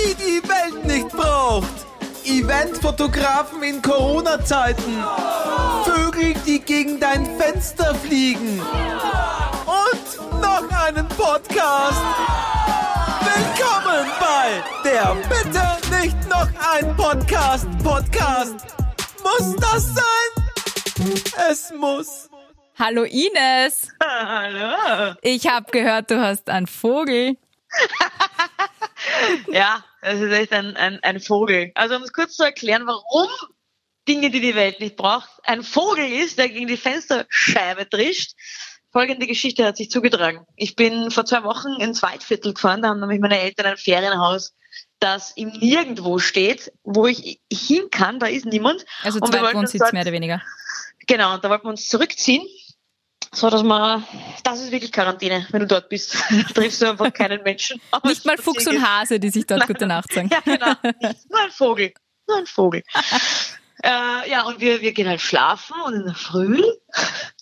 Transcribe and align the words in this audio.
die 0.00 0.14
die 0.14 0.48
Welt 0.48 0.84
nicht 0.84 1.08
braucht. 1.08 1.86
Eventfotografen 2.24 3.62
in 3.62 3.82
Corona-Zeiten. 3.82 5.02
Vögel, 5.84 6.34
die 6.46 6.60
gegen 6.60 7.00
dein 7.00 7.26
Fenster 7.38 7.94
fliegen. 7.94 8.60
Und 8.60 10.40
noch 10.40 10.70
einen 10.86 11.08
Podcast. 11.08 12.02
Willkommen 13.22 14.06
bei 14.20 14.62
der 14.84 15.16
Bitte 15.28 15.96
nicht 16.02 16.28
noch 16.28 16.48
ein 16.74 16.96
Podcast. 16.96 17.66
Podcast. 17.82 18.54
Muss 19.22 19.56
das 19.56 19.94
sein? 19.94 21.14
Es 21.50 21.72
muss. 21.76 22.28
Hallo 22.78 23.04
Ines. 23.04 23.88
Hallo. 24.02 25.14
Ich 25.22 25.46
habe 25.46 25.70
gehört, 25.70 26.10
du 26.10 26.20
hast 26.20 26.48
einen 26.48 26.66
Vogel. 26.66 27.36
ja, 29.52 29.84
das 30.02 30.20
ist 30.20 30.32
echt 30.32 30.52
ein, 30.52 30.76
ein, 30.76 30.98
ein 31.02 31.20
Vogel. 31.20 31.72
Also 31.74 31.96
um 31.96 32.02
es 32.02 32.12
kurz 32.12 32.36
zu 32.36 32.42
erklären, 32.44 32.86
warum 32.86 33.28
Dinge, 34.08 34.30
die 34.30 34.40
die 34.40 34.54
Welt 34.54 34.80
nicht 34.80 34.96
braucht, 34.96 35.28
ein 35.44 35.62
Vogel 35.62 36.10
ist, 36.10 36.38
der 36.38 36.48
gegen 36.48 36.66
die 36.66 36.76
Fensterscheibe 36.76 37.88
trischt. 37.88 38.32
Folgende 38.92 39.26
Geschichte 39.26 39.64
hat 39.64 39.76
sich 39.76 39.90
zugetragen. 39.90 40.44
Ich 40.56 40.74
bin 40.74 41.10
vor 41.12 41.24
zwei 41.24 41.44
Wochen 41.44 41.80
ins 41.80 42.02
Waldviertel 42.02 42.54
gefahren, 42.54 42.82
da 42.82 42.88
haben 42.88 42.98
nämlich 43.00 43.20
meine 43.20 43.38
Eltern 43.38 43.66
ein 43.66 43.76
Ferienhaus, 43.76 44.52
das 44.98 45.30
im 45.36 45.50
Nirgendwo 45.50 46.18
steht, 46.18 46.72
wo 46.82 47.06
ich 47.06 47.40
hin 47.52 47.88
kann, 47.90 48.18
da 48.18 48.26
ist 48.26 48.46
niemand. 48.46 48.84
Also 49.02 49.20
Zweitwohnsitz 49.20 49.80
dort- 49.80 49.92
mehr 49.92 50.02
oder 50.02 50.12
weniger. 50.12 50.42
Genau, 51.06 51.34
und 51.34 51.44
da 51.44 51.50
wollten 51.50 51.64
wir 51.66 51.70
uns 51.70 51.88
zurückziehen, 51.88 52.46
so 53.32 53.48
dass 53.48 53.62
man, 53.62 54.04
das 54.42 54.60
ist 54.60 54.72
wirklich 54.72 54.90
Quarantäne, 54.90 55.46
wenn 55.50 55.60
du 55.60 55.66
dort 55.66 55.88
bist. 55.88 56.16
Triffst 56.54 56.82
du 56.82 56.90
einfach 56.90 57.12
keinen 57.12 57.42
Menschen. 57.42 57.80
Nicht 58.04 58.24
mal 58.24 58.36
Fuchs 58.38 58.66
und 58.66 58.82
Hase, 58.82 59.20
die 59.20 59.30
sich 59.30 59.46
dort 59.46 59.66
gute 59.66 59.86
Nacht 59.86 60.12
sagen. 60.12 60.30
Ja, 60.32 60.40
genau. 60.40 60.74
Nur 61.28 61.40
ein 61.40 61.50
Vogel. 61.50 61.92
Nur 62.26 62.38
ein 62.38 62.46
Vogel. 62.46 62.82
äh, 63.82 64.30
ja, 64.30 64.42
und 64.46 64.60
wir, 64.60 64.80
wir 64.80 64.92
gehen 64.92 65.08
halt 65.08 65.20
schlafen 65.20 65.80
und 65.84 65.94
in 65.94 66.04
der 66.04 66.14
Früh 66.14 66.62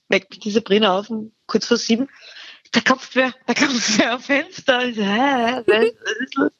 weckt 0.09 0.31
mich 0.31 0.41
diese 0.41 0.61
Brille 0.61 0.91
auf, 0.91 1.09
kurz 1.47 1.67
vor 1.67 1.77
sieben. 1.77 2.09
Da 2.73 2.81
klopft 2.81 3.15
wer, 3.15 3.33
da 3.47 3.55
klopft 3.55 3.99
wer 3.99 4.13
am 4.13 4.21
Fenster. 4.21 4.85
Ich 4.85 4.97
so, 4.97 5.03
hä, 5.03 5.63
was 5.67 6.17
ist 6.21 6.35
los? 6.35 6.53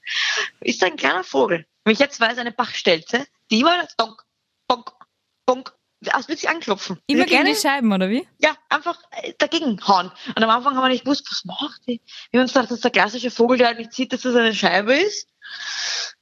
Ist 0.61 0.83
ein 0.83 0.97
kleiner 0.97 1.23
Vogel. 1.25 1.67
Wenn 1.85 1.93
ich 1.93 1.99
jetzt 1.99 2.19
weiß, 2.19 2.39
eine 2.39 2.53
Bachstelze, 2.53 3.27
die 3.51 3.63
war 3.63 3.87
donk, 3.99 4.23
bonk, 4.67 4.91
bonk. 5.45 5.78
Als 6.13 6.29
würde 6.29 6.41
sie 6.41 6.49
anklopfen. 6.49 7.01
Immer 7.09 7.25
gegen 7.25 7.45
die 7.45 7.57
Scheiben, 7.57 7.93
oder 7.93 8.09
wie? 8.09 8.27
ja, 8.39 8.57
einfach 8.69 8.99
äh, 9.23 9.33
dagegen 9.39 9.81
hauen. 9.87 10.13
Und 10.29 10.43
am 10.43 10.51
Anfang 10.51 10.77
haben 10.77 10.85
wir 10.85 10.89
nicht 10.91 11.05
gewusst, 11.05 11.27
was 11.31 11.45
macht 11.45 11.81
die? 11.89 12.01
Wir 12.31 12.39
haben 12.39 12.45
uns 12.45 12.53
gedacht, 12.53 12.71
das 12.71 12.77
ist 12.79 12.85
der 12.85 12.91
klassische 12.93 13.31
Vogel, 13.33 13.59
der 13.59 13.67
halt 13.69 13.79
nicht 13.79 13.93
sieht, 13.93 14.13
dass 14.13 14.21
das 14.23 14.37
eine 14.37 14.55
Scheibe 14.55 14.95
ist. 14.95 15.29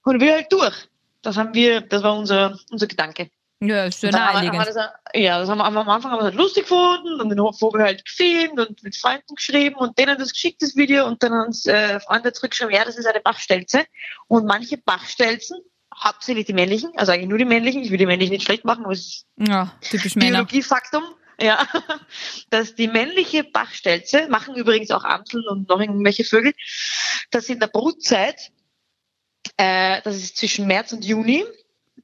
Und 0.04 0.20
will 0.20 0.32
halt 0.32 0.50
durch. 0.50 0.74
Das 1.22 1.36
haben 1.36 1.52
wir, 1.52 1.80
das 1.82 2.02
war 2.02 2.16
unser, 2.16 2.58
unser 2.70 2.86
Gedanke. 2.86 3.30
Ja, 3.60 3.86
wir- 3.86 3.92
wir 4.02 4.10
naheliegend. 4.12 4.66
das, 4.66 4.76
ja, 5.14 5.38
das 5.40 5.48
haben 5.48 5.58
wir 5.58 5.64
am 5.64 5.76
Anfang 5.76 6.10
haben 6.12 6.18
wir 6.18 6.24
das 6.24 6.24
halt 6.26 6.34
lustig 6.36 6.64
gefunden 6.64 7.20
und 7.20 7.30
den 7.30 7.38
Vogel 7.54 7.82
halt 7.82 8.04
gefilmt 8.04 8.60
und 8.60 8.82
mit 8.82 8.94
Freunden 8.96 9.34
geschrieben 9.34 9.76
und 9.76 9.98
denen 9.98 10.18
das 10.18 10.32
geschickt, 10.32 10.60
das 10.62 10.76
Video, 10.76 11.06
und 11.06 11.22
dann 11.22 11.32
haben 11.32 11.46
uns 11.46 11.64
äh, 11.66 11.98
Freunde 12.00 12.32
zurückgeschrieben, 12.32 12.74
ja, 12.74 12.84
das 12.84 12.96
ist 12.98 13.06
eine 13.06 13.20
Bachstelze. 13.20 13.84
Und 14.28 14.46
manche 14.46 14.76
Bachstelzen, 14.78 15.58
hauptsächlich 16.02 16.46
die 16.46 16.52
männlichen, 16.52 16.92
also 16.96 17.12
eigentlich 17.12 17.28
nur 17.28 17.38
die 17.38 17.44
männlichen, 17.44 17.82
ich 17.82 17.90
will 17.90 17.98
die 17.98 18.06
männlichen 18.06 18.32
nicht 18.32 18.44
schlecht 18.44 18.64
machen, 18.64 18.84
aber 18.84 18.92
es 18.92 19.00
ist 19.00 19.26
Ja, 19.38 19.72
typisch 19.80 20.14
Männer. 20.16 20.44
Biologiefaktum, 20.44 21.02
ja, 21.40 21.66
dass 22.50 22.74
die 22.74 22.88
männliche 22.88 23.44
Bachstelze, 23.44 24.28
machen 24.28 24.54
übrigens 24.56 24.90
auch 24.90 25.04
Amseln 25.04 25.44
und 25.48 25.68
noch 25.68 25.80
irgendwelche 25.80 26.24
Vögel, 26.24 26.52
dass 27.30 27.48
in 27.48 27.60
der 27.60 27.68
Brutzeit, 27.68 28.50
äh, 29.56 30.00
das 30.02 30.16
ist 30.16 30.36
zwischen 30.36 30.66
März 30.66 30.92
und 30.92 31.04
Juni, 31.04 31.44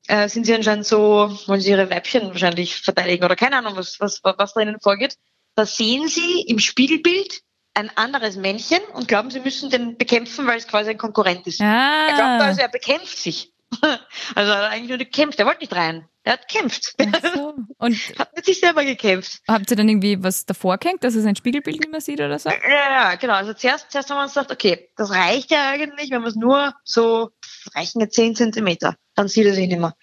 äh, 0.08 0.28
sind 0.28 0.46
sie 0.46 0.54
anscheinend 0.54 0.86
so, 0.86 1.38
wollen 1.46 1.60
sie 1.60 1.70
ihre 1.70 1.90
Weibchen 1.90 2.28
wahrscheinlich 2.28 2.76
verteidigen 2.76 3.24
oder 3.24 3.36
keine 3.36 3.56
Ahnung, 3.58 3.76
was, 3.76 4.00
was, 4.00 4.20
was 4.22 4.54
da 4.54 4.60
ihnen 4.60 4.80
vorgeht. 4.80 5.16
Da 5.54 5.66
sehen 5.66 6.08
sie 6.08 6.42
im 6.48 6.58
Spiegelbild 6.58 7.42
ein 7.74 7.90
anderes 7.96 8.36
Männchen 8.36 8.80
und 8.94 9.08
glauben, 9.08 9.30
sie 9.30 9.40
müssen 9.40 9.70
den 9.70 9.96
bekämpfen, 9.96 10.46
weil 10.46 10.58
es 10.58 10.66
quasi 10.66 10.90
ein 10.90 10.98
Konkurrent 10.98 11.46
ist. 11.46 11.60
Er 11.60 12.06
glaubt 12.08 12.20
Ah, 12.20 12.38
also, 12.38 12.60
er 12.60 12.68
bekämpft 12.68 13.18
sich. 13.18 13.51
Also 14.34 14.52
er 14.52 14.58
hat 14.58 14.72
eigentlich 14.72 14.88
nur 14.88 14.98
gekämpft, 14.98 15.38
er 15.38 15.46
wollte 15.46 15.60
nicht 15.60 15.74
rein. 15.74 16.08
Er 16.24 16.34
hat 16.34 16.48
gekämpft. 16.48 16.94
so. 17.34 17.54
Und 17.78 17.96
hat 18.18 18.34
mit 18.36 18.44
sich 18.44 18.60
selber 18.60 18.84
gekämpft. 18.84 19.40
habt 19.48 19.70
ihr 19.70 19.76
dann 19.76 19.88
irgendwie 19.88 20.22
was 20.22 20.46
davor 20.46 20.78
gehängt, 20.78 21.02
dass 21.02 21.14
es 21.14 21.26
ein 21.26 21.36
Spiegelbild 21.36 21.80
nicht 21.80 21.90
mehr 21.90 22.00
sieht 22.00 22.20
oder 22.20 22.38
so? 22.38 22.48
Ja, 22.48 22.56
ja, 22.68 23.14
genau. 23.16 23.34
Also 23.34 23.54
zuerst, 23.54 23.90
zuerst 23.90 24.08
haben 24.10 24.18
wir 24.18 24.22
uns 24.22 24.34
gedacht, 24.34 24.52
okay, 24.52 24.88
das 24.96 25.10
reicht 25.10 25.50
ja 25.50 25.70
eigentlich, 25.70 26.10
wenn 26.10 26.20
man 26.20 26.30
es 26.30 26.36
nur 26.36 26.74
so, 26.84 27.30
reichen 27.74 28.00
ja 28.00 28.08
10 28.08 28.36
Zentimeter. 28.36 28.96
Dann 29.14 29.28
sieht 29.28 29.46
er 29.46 29.54
sich 29.54 29.66
nicht 29.66 29.80
mehr. 29.80 29.96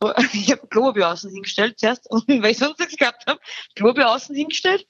Und 0.00 0.14
Ich 0.34 0.50
habe 0.50 0.66
Klopapier 0.66 1.08
außen 1.08 1.30
hingestellt 1.30 1.78
zuerst, 1.78 2.10
und 2.10 2.26
weil 2.28 2.50
ich 2.50 2.58
sonst 2.58 2.80
nichts 2.80 2.96
gehabt 2.96 3.26
habe, 3.26 3.40
Klopapier 3.76 4.10
außen 4.10 4.34
hingestellt 4.34 4.86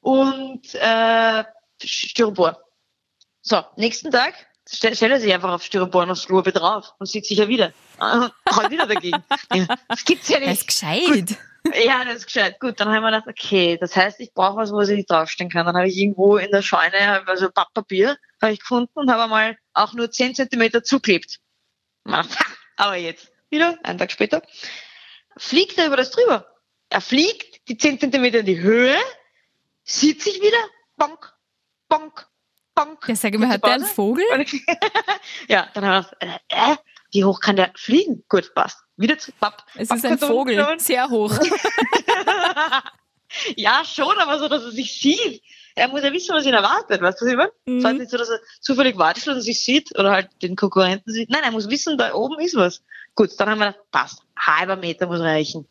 und 0.00 0.74
äh, 0.74 1.44
Styropor. 1.82 2.62
So, 3.40 3.64
nächsten 3.76 4.10
Tag 4.10 4.34
stell, 4.70 4.94
stellt 4.94 5.12
er 5.12 5.20
sich 5.20 5.32
einfach 5.32 5.52
auf 5.52 5.62
Styropor 5.62 6.02
und 6.02 6.10
aufs 6.10 6.26
Klopapier 6.26 6.52
drauf 6.52 6.94
und 6.98 7.06
sieht 7.06 7.26
sich 7.26 7.38
ja 7.38 7.48
wieder. 7.48 7.72
Ah, 7.98 8.30
Halt 8.50 8.70
wieder 8.70 8.86
dagegen. 8.86 9.22
Ja, 9.54 9.66
das 9.88 10.04
gibt's 10.04 10.28
ja 10.28 10.38
nicht. 10.38 10.50
ist 10.50 10.66
gescheit. 10.66 11.36
Ja, 11.84 12.04
das 12.04 12.16
ist 12.16 12.26
gescheit. 12.26 12.60
Gut, 12.60 12.78
dann 12.80 12.88
haben 12.88 13.02
wir 13.02 13.10
gedacht, 13.10 13.26
okay, 13.28 13.76
das 13.80 13.96
heißt, 13.96 14.20
ich 14.20 14.32
brauche 14.32 14.56
was, 14.56 14.72
wo 14.72 14.80
ich 14.80 14.88
nicht 14.90 15.10
draufstehen 15.10 15.50
kann. 15.50 15.66
Dann 15.66 15.76
habe 15.76 15.88
ich 15.88 15.96
irgendwo 15.96 16.36
in 16.36 16.50
der 16.50 16.62
Scheune, 16.62 17.26
also 17.26 17.50
Papppapier, 17.50 18.16
habe 18.40 18.52
ich 18.52 18.60
gefunden 18.60 18.92
und 18.94 19.10
habe 19.10 19.28
mal 19.28 19.58
auch 19.74 19.92
nur 19.92 20.10
10 20.10 20.34
Zentimeter 20.34 20.82
zuklebt. 20.82 21.40
Aber 22.76 22.96
jetzt, 22.96 23.30
wieder, 23.50 23.76
einen 23.82 23.98
Tag 23.98 24.12
später, 24.12 24.42
fliegt 25.36 25.76
er 25.78 25.86
über 25.86 25.96
das 25.96 26.10
drüber. 26.10 26.46
Er 26.90 27.00
fliegt 27.00 27.68
die 27.68 27.76
10 27.76 28.00
Zentimeter 28.00 28.38
in 28.40 28.46
die 28.46 28.60
Höhe, 28.60 28.96
sieht 29.84 30.22
sich 30.22 30.40
wieder, 30.40 30.58
bonk, 30.96 31.34
bonk, 31.88 32.28
bonk. 32.84 33.08
Ja, 33.08 33.16
sag 33.16 33.38
mal, 33.38 33.48
hat 33.48 33.64
der 33.64 33.72
einen. 33.74 33.84
Vogel? 33.86 34.24
Und- 34.32 34.52
ja, 35.48 35.68
dann 35.74 35.84
haben 35.84 36.06
wir 36.20 36.28
äh, 36.28 36.72
äh, 36.72 36.76
wie 37.12 37.24
hoch 37.24 37.40
kann 37.40 37.56
der 37.56 37.72
fliegen? 37.74 38.24
Gut, 38.28 38.54
passt. 38.54 38.78
Wieder 38.96 39.18
zu 39.18 39.32
Papp. 39.32 39.64
Es 39.74 39.90
ist 39.90 40.04
ein 40.04 40.18
Vogel, 40.18 40.56
genommen. 40.56 40.78
sehr 40.78 41.08
hoch. 41.08 41.32
ja, 43.56 43.82
schon, 43.84 44.16
aber 44.18 44.38
so, 44.38 44.48
dass 44.48 44.64
er 44.64 44.70
sich 44.72 44.98
sieht. 45.00 45.42
Er 45.74 45.88
muss 45.88 46.02
ja 46.02 46.12
wissen, 46.12 46.34
was 46.34 46.44
ihn 46.44 46.54
erwartet, 46.54 47.00
weißt 47.00 47.20
du, 47.20 47.24
was 47.24 47.30
ich 47.32 47.36
meine? 47.36 47.52
Mhm. 47.66 47.78
Es 47.78 47.84
ist 47.92 47.98
nicht 47.98 48.10
so, 48.10 48.18
dass 48.18 48.28
er 48.30 48.40
zufällig 48.60 48.98
wartet 48.98 49.28
und 49.28 49.40
sich 49.40 49.62
sieht 49.62 49.96
oder 49.98 50.10
halt 50.10 50.28
den 50.42 50.56
Konkurrenten 50.56 51.12
sieht. 51.12 51.30
Nein, 51.30 51.44
er 51.44 51.52
muss 51.52 51.70
wissen, 51.70 51.96
da 51.96 52.12
oben 52.14 52.40
ist 52.40 52.56
was. 52.56 52.82
Gut, 53.14 53.30
dann 53.38 53.48
haben 53.48 53.58
wir 53.60 53.66
gedacht, 53.68 53.90
passt. 53.92 54.22
Halber 54.36 54.76
Meter 54.76 55.06
muss 55.06 55.20
reichen. 55.20 55.68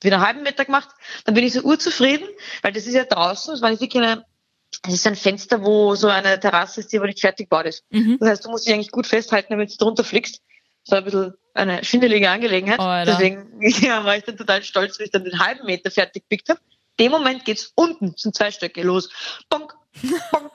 Wieder 0.00 0.16
einen 0.16 0.26
halben 0.26 0.42
Meter 0.44 0.64
gemacht, 0.64 0.88
dann 1.24 1.34
bin 1.34 1.44
ich 1.44 1.54
so 1.54 1.60
urzufrieden, 1.62 2.28
weil 2.62 2.72
das 2.72 2.86
ist 2.86 2.94
ja 2.94 3.02
draußen, 3.02 3.54
es 3.54 3.62
war 3.62 3.70
nicht 3.70 3.80
wirklich 3.80 4.00
eine, 4.00 4.24
es 4.86 4.94
ist 4.94 5.06
ein 5.06 5.16
Fenster, 5.16 5.62
wo 5.62 5.94
so 5.94 6.08
eine 6.08 6.38
Terrasse 6.38 6.80
ist, 6.80 6.92
die 6.92 6.98
aber 6.98 7.06
nicht 7.06 7.20
fertig 7.20 7.48
gebaut 7.48 7.66
ist. 7.66 7.84
Mhm. 7.90 8.18
Das 8.20 8.28
heißt, 8.28 8.44
du 8.44 8.50
musst 8.50 8.66
dich 8.66 8.74
eigentlich 8.74 8.90
gut 8.90 9.06
festhalten, 9.06 9.48
damit 9.50 9.72
du 9.72 9.76
drunter 9.76 10.04
fliegst. 10.04 10.42
Das 10.84 10.92
war 10.92 10.98
ein 10.98 11.04
bisschen 11.04 11.34
eine 11.54 11.84
schwindelige 11.84 12.30
Angelegenheit. 12.30 12.78
Alter. 12.78 13.12
Deswegen 13.12 13.60
ja, 13.60 14.04
war 14.04 14.16
ich 14.16 14.24
dann 14.24 14.36
total 14.36 14.62
stolz, 14.62 14.98
wie 14.98 15.04
ich 15.04 15.10
dann 15.10 15.24
den 15.24 15.38
halben 15.38 15.66
Meter 15.66 15.90
fertig 15.90 16.22
gepickt 16.24 16.48
habe. 16.48 16.60
Dem 16.98 17.12
Moment 17.12 17.44
geht's 17.44 17.72
unten, 17.74 18.14
sind 18.16 18.34
zwei 18.34 18.50
Stöcke 18.50 18.82
los. 18.82 19.10
Bonk, 19.48 19.72
bonk, 20.02 20.52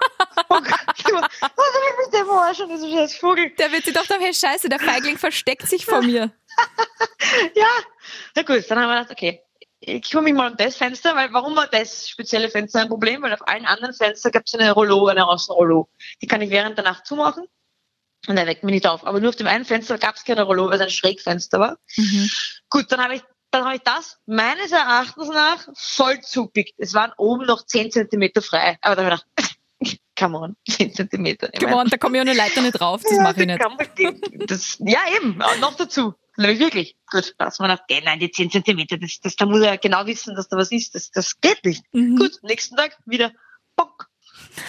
bonk. 0.49 0.69
Was 0.69 1.51
soll 1.55 1.83
ich 1.89 1.97
mich 1.97 2.11
denn 2.11 2.25
verarschen, 2.25 2.69
dieser 2.69 2.89
scheiß 2.89 3.15
Vogel? 3.15 3.51
Der 3.51 3.71
wird 3.71 3.85
sich 3.85 3.93
doch 3.93 4.05
doch, 4.05 4.19
hey, 4.19 4.33
scheiße, 4.33 4.67
der 4.67 4.79
Feigling 4.79 5.17
versteckt 5.17 5.67
sich 5.67 5.85
vor 5.85 6.01
mir. 6.01 6.31
Ja, 7.55 7.65
na 8.35 8.43
gut, 8.43 8.69
dann 8.69 8.79
haben 8.79 8.89
wir 8.89 8.99
gedacht, 8.99 9.11
okay, 9.11 9.42
ich 9.85 10.09
kümmere 10.09 10.23
mich 10.23 10.33
mal 10.33 10.51
um 10.51 10.57
das 10.57 10.77
Fenster, 10.77 11.15
weil 11.15 11.33
warum 11.33 11.55
war 11.55 11.67
das 11.67 12.07
spezielle 12.07 12.49
Fenster 12.49 12.81
ein 12.81 12.87
Problem? 12.87 13.21
Weil 13.21 13.33
auf 13.33 13.47
allen 13.47 13.65
anderen 13.65 13.93
Fenstern 13.93 14.31
gab 14.31 14.43
es 14.45 14.53
eine 14.53 14.71
Rollo, 14.71 15.07
eine 15.07 15.27
Außenrollo. 15.27 15.89
Die 16.21 16.27
kann 16.27 16.41
ich 16.41 16.49
während 16.49 16.77
der 16.77 16.85
Nacht 16.85 17.05
zumachen 17.05 17.45
und 18.27 18.37
er 18.37 18.47
weckt 18.47 18.63
mich 18.63 18.73
nicht 18.73 18.87
auf. 18.87 19.05
Aber 19.05 19.19
nur 19.19 19.29
auf 19.29 19.35
dem 19.35 19.47
einen 19.47 19.65
Fenster 19.65 19.97
gab 19.97 20.15
es 20.15 20.23
keine 20.23 20.43
Rollo, 20.43 20.67
weil 20.67 20.75
es 20.75 20.81
ein 20.81 20.89
Schrägfenster 20.89 21.59
war. 21.59 21.77
Mhm. 21.97 22.29
Gut, 22.69 22.91
dann 22.91 23.03
habe 23.03 23.15
ich, 23.15 23.21
dann 23.51 23.65
habe 23.65 23.75
ich 23.75 23.81
das 23.81 24.17
meines 24.25 24.71
Erachtens 24.71 25.27
nach 25.27 25.67
voll 25.75 26.21
zupickt. 26.21 26.73
Es 26.77 26.93
waren 26.93 27.11
oben 27.17 27.45
noch 27.45 27.65
10 27.65 27.91
Zentimeter 27.91 28.41
frei. 28.41 28.77
Aber 28.81 28.95
dann 28.95 29.05
habe 29.05 29.15
ich 29.15 29.35
gedacht, 29.35 29.99
come 30.17 30.39
on, 30.39 30.55
10 30.69 30.93
Zentimeter. 30.93 31.49
Ich 31.53 31.59
meine, 31.59 31.73
Gewonnen, 31.73 31.89
da 31.89 31.97
komme 31.97 32.17
ich 32.17 32.21
ohne 32.21 32.33
Leiter 32.33 32.61
nicht 32.61 32.79
drauf, 32.79 33.01
das 33.03 33.17
mache 33.19 33.41
ich 33.41 33.47
nicht. 33.47 34.49
Das, 34.49 34.77
ja, 34.79 34.99
eben, 35.17 35.37
noch 35.59 35.75
dazu. 35.75 36.15
Nämlich 36.37 36.59
wirklich. 36.59 36.95
Gut, 37.11 37.35
dass 37.37 37.59
man 37.59 37.69
sagt, 37.69 37.91
nein, 38.03 38.19
die 38.19 38.31
10 38.31 38.51
Zentimeter, 38.51 38.97
das, 38.97 39.19
das, 39.21 39.35
da 39.35 39.45
muss 39.45 39.61
er 39.61 39.77
genau 39.77 40.05
wissen, 40.05 40.35
dass 40.35 40.49
da 40.49 40.57
was 40.57 40.71
ist. 40.71 40.95
Das, 40.95 41.11
das 41.11 41.39
geht 41.39 41.63
nicht. 41.63 41.83
Mhm. 41.93 42.17
Gut, 42.17 42.39
nächsten 42.41 42.75
Tag 42.75 42.97
wieder. 43.05 43.31
Bonk, 43.75 44.07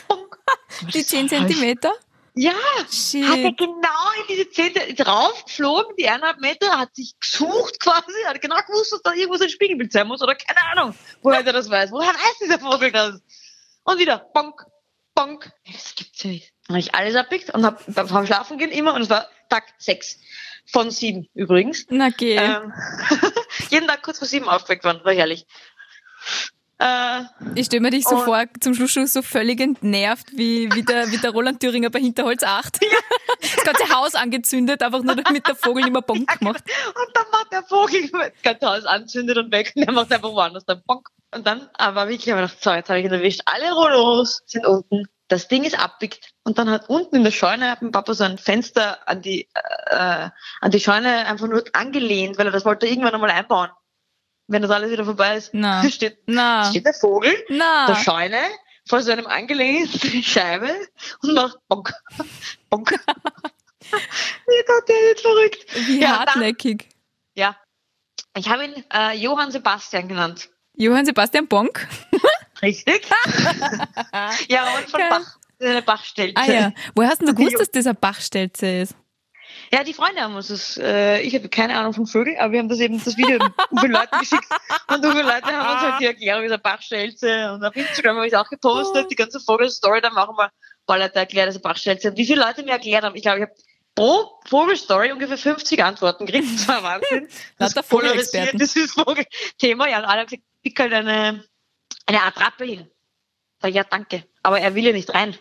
bonk. 0.08 0.38
Die 0.92 1.04
10 1.04 1.28
Zentimeter? 1.28 1.92
Ja, 2.36 2.50
hat 2.50 2.88
er 2.88 2.92
Shit. 2.92 3.58
genau 3.58 4.10
in 4.18 4.36
diese 4.36 4.50
10 4.50 4.96
draufgeflogen, 4.96 5.94
die 5.96 6.08
eineinhalb 6.08 6.40
Meter, 6.40 6.78
hat 6.78 6.96
sich 6.96 7.14
gesucht 7.20 7.78
quasi, 7.78 8.12
hat 8.26 8.40
genau 8.40 8.56
gewusst, 8.66 8.92
dass 8.92 9.02
da 9.02 9.12
irgendwo 9.12 9.36
so 9.36 9.44
ein 9.44 9.50
Spiegelbild 9.50 9.92
sein 9.92 10.08
muss 10.08 10.20
oder 10.20 10.34
keine 10.34 10.64
Ahnung, 10.72 10.96
woher 11.22 11.44
der 11.44 11.52
das 11.52 11.70
weiß. 11.70 11.92
Woher 11.92 12.12
weiß 12.12 12.38
dieser 12.42 12.58
Vogel 12.58 12.90
das? 12.90 13.22
Und 13.84 13.98
wieder, 14.00 14.18
bonk, 14.34 14.66
bonk. 15.14 15.52
Das 15.72 15.94
gibt's 15.94 16.24
ja 16.24 16.30
nicht. 16.30 16.52
Dann 16.66 16.74
habe 16.74 16.80
ich 16.80 16.94
alles 16.94 17.14
abpickt 17.14 17.50
und 17.50 17.64
hab 17.64 17.84
beim 17.86 18.26
Schlafen 18.26 18.58
gehen 18.58 18.72
immer, 18.72 18.94
und 18.94 19.02
es 19.02 19.10
war 19.10 19.28
Tag 19.48 19.72
sechs. 19.78 20.18
Von 20.66 20.90
sieben 20.90 21.28
übrigens. 21.34 21.86
Na 21.90 22.08
geh. 22.08 22.36
Ähm, 22.36 22.72
jeden 23.70 23.86
Tag 23.86 24.02
kurz 24.02 24.18
vor 24.18 24.28
sieben 24.28 24.48
aufgeweckt 24.48 24.84
worden, 24.84 25.00
war 25.04 25.12
herrlich. 25.12 25.46
Äh, 26.78 27.22
ich 27.54 27.66
stelle 27.66 27.82
mir 27.82 27.90
dich 27.90 28.04
so 28.04 28.16
vor, 28.18 28.44
zum 28.60 28.74
Schluss 28.74 28.90
schon 28.90 29.06
so 29.06 29.22
völlig 29.22 29.60
entnervt, 29.60 30.26
wie, 30.32 30.68
wie, 30.74 30.82
der, 30.82 31.10
wie 31.12 31.18
der 31.18 31.30
Roland 31.30 31.60
Thüringer 31.60 31.90
bei 31.90 32.00
Hinterholz 32.00 32.42
8. 32.42 32.80
Das 33.40 33.64
ganze 33.64 33.94
Haus 33.94 34.14
angezündet, 34.14 34.82
einfach 34.82 35.02
nur 35.02 35.16
damit 35.16 35.46
der 35.46 35.54
Vogel 35.54 35.90
mehr 35.90 36.02
Bonk 36.06 36.40
macht. 36.40 36.64
Und 36.64 37.08
dann 37.14 37.24
macht 37.30 37.52
der 37.52 37.62
Vogel 37.62 38.10
das 38.12 38.42
ganze 38.42 38.66
Haus 38.66 38.84
anzündet 38.84 39.38
und 39.38 39.52
weg 39.52 39.72
und 39.76 39.84
er 39.84 39.92
macht 39.92 40.12
einfach 40.12 40.32
woanders 40.32 40.64
dann 40.64 40.82
Bonk. 40.86 41.08
Und 41.32 41.46
dann, 41.46 41.68
aber 41.74 42.08
wirklich, 42.08 42.30
habe 42.30 42.42
ich 42.42 42.50
gedacht, 42.50 42.64
so, 42.64 42.72
jetzt 42.72 42.88
habe 42.88 42.98
ich 43.00 43.06
ihn 43.06 43.12
erwischt. 43.12 43.40
Alle 43.44 43.72
Rollos 43.72 44.42
sind 44.46 44.66
unten. 44.66 45.06
Das 45.28 45.48
Ding 45.48 45.64
ist 45.64 45.78
abbiegt. 45.78 46.33
Und 46.46 46.58
dann 46.58 46.68
hat 46.70 46.88
unten 46.90 47.16
in 47.16 47.24
der 47.24 47.30
Scheune 47.30 47.70
hat 47.70 47.80
mein 47.80 47.90
Papa 47.90 48.12
so 48.14 48.22
ein 48.22 48.36
Fenster 48.38 49.08
an 49.08 49.22
die, 49.22 49.48
äh, 49.90 50.28
an 50.60 50.70
die 50.70 50.78
Scheune 50.80 51.26
einfach 51.26 51.46
nur 51.46 51.64
angelehnt, 51.72 52.36
weil 52.38 52.46
er 52.46 52.52
das 52.52 52.64
wollte 52.66 52.86
irgendwann 52.86 53.14
einmal 53.14 53.30
einbauen. 53.30 53.70
Wenn 54.46 54.60
das 54.60 54.70
alles 54.70 54.90
wieder 54.90 55.06
vorbei 55.06 55.36
ist. 55.38 55.50
Na. 55.54 55.82
Steht, 55.90 56.18
Na, 56.26 56.64
steht 56.68 56.84
der 56.84 56.92
Vogel 56.92 57.32
der 57.48 57.56
na. 57.56 57.96
Scheune 57.96 58.38
vor 58.86 59.00
so 59.00 59.10
einem 59.10 59.26
angelehnten 59.26 60.22
Scheibe 60.22 60.68
und 61.22 61.32
macht 61.34 61.56
Bonk. 61.68 61.94
Bonk. 62.68 62.90
Wie 62.90 64.64
Gott, 64.66 64.88
der 64.88 65.12
ist 65.12 65.20
verrückt. 65.22 65.64
Wie 65.88 66.00
Ja, 66.00 66.08
dann- 66.18 66.26
hartnäckig. 66.26 66.88
Ja. 67.34 67.56
Ich 68.36 68.50
habe 68.50 68.66
ihn 68.66 68.84
äh, 68.92 69.16
Johann 69.16 69.50
Sebastian 69.50 70.08
genannt. 70.08 70.50
Johann 70.76 71.06
Sebastian 71.06 71.46
Bonk. 71.48 71.86
Richtig? 72.60 73.08
ja, 74.48 74.64
und 74.76 74.90
von. 74.90 75.00
Bach. 75.08 75.36
Das 75.64 75.70
ist 75.70 75.76
eine 75.78 75.86
Bachstelze. 75.86 76.34
Ah 76.36 76.46
ja. 76.46 76.72
Woher 76.94 77.08
hast 77.08 77.22
denn 77.22 77.28
du 77.28 77.34
gewusst, 77.36 77.58
dass 77.58 77.70
das 77.70 77.86
eine 77.86 77.94
Bachstelze 77.94 78.66
ist? 78.66 78.94
Ja, 79.72 79.82
die 79.82 79.94
Freunde 79.94 80.20
haben 80.20 80.34
uns 80.34 80.48
das, 80.48 80.76
äh, 80.76 81.20
ich 81.20 81.34
habe 81.34 81.48
keine 81.48 81.78
Ahnung 81.78 81.94
von 81.94 82.06
Vögeln, 82.06 82.36
aber 82.38 82.52
wir 82.52 82.58
haben 82.58 82.68
das 82.68 82.80
eben, 82.80 83.02
das 83.02 83.16
Video 83.16 83.38
viele 83.80 83.94
Leuten 83.94 84.18
geschickt 84.18 84.44
und 84.88 85.06
viele 85.06 85.22
Leute 85.22 85.46
haben 85.46 85.72
uns 85.72 85.80
halt 85.80 86.00
die 86.00 86.06
Erklärung 86.06 86.42
dieser 86.42 86.58
Bachstelze 86.58 87.50
und 87.52 87.64
auf 87.64 87.74
Instagram 87.74 88.16
habe 88.16 88.26
ich 88.26 88.34
es 88.34 88.38
auch 88.38 88.50
gepostet, 88.50 89.10
die 89.10 89.14
ganze 89.14 89.40
Vogelstory, 89.40 90.02
dann 90.02 90.12
machen 90.12 90.36
wir 90.36 90.44
ein 90.44 90.50
paar 90.86 90.98
Leute 90.98 91.14
erklärt, 91.14 91.48
das 91.48 91.54
ist 91.54 91.64
eine 91.64 91.72
Bachstelze. 91.72 92.10
Und 92.10 92.18
wie 92.18 92.26
viele 92.26 92.44
Leute 92.44 92.62
mir 92.62 92.72
erklärt 92.72 93.04
haben, 93.04 93.16
ich 93.16 93.22
glaube, 93.22 93.38
ich 93.38 93.44
habe 93.44 93.54
pro 93.94 94.38
Vogelstory 94.46 95.12
ungefähr 95.12 95.38
50 95.38 95.82
Antworten 95.82 96.26
gekriegt, 96.26 96.48
das 96.52 96.68
war 96.68 96.82
Wahnsinn. 96.82 97.28
Das 97.58 97.72
Vogelexperten. 97.72 98.58
polarisiert 98.58 98.60
dieses 98.60 98.92
Vogelthema, 98.92 99.88
ja, 99.88 99.98
und 100.00 100.04
alle 100.04 100.20
haben 100.20 100.26
gesagt, 100.26 100.42
pick 100.62 100.78
halt 100.78 100.92
eine, 100.92 101.42
eine 102.04 102.22
Attrappe 102.22 102.64
hin. 102.64 102.90
Sag, 103.62 103.72
ja, 103.72 103.84
danke. 103.84 104.24
Aber 104.44 104.60
er 104.60 104.74
will 104.74 104.84
ja 104.84 104.92
nicht 104.92 105.12
rein. 105.14 105.36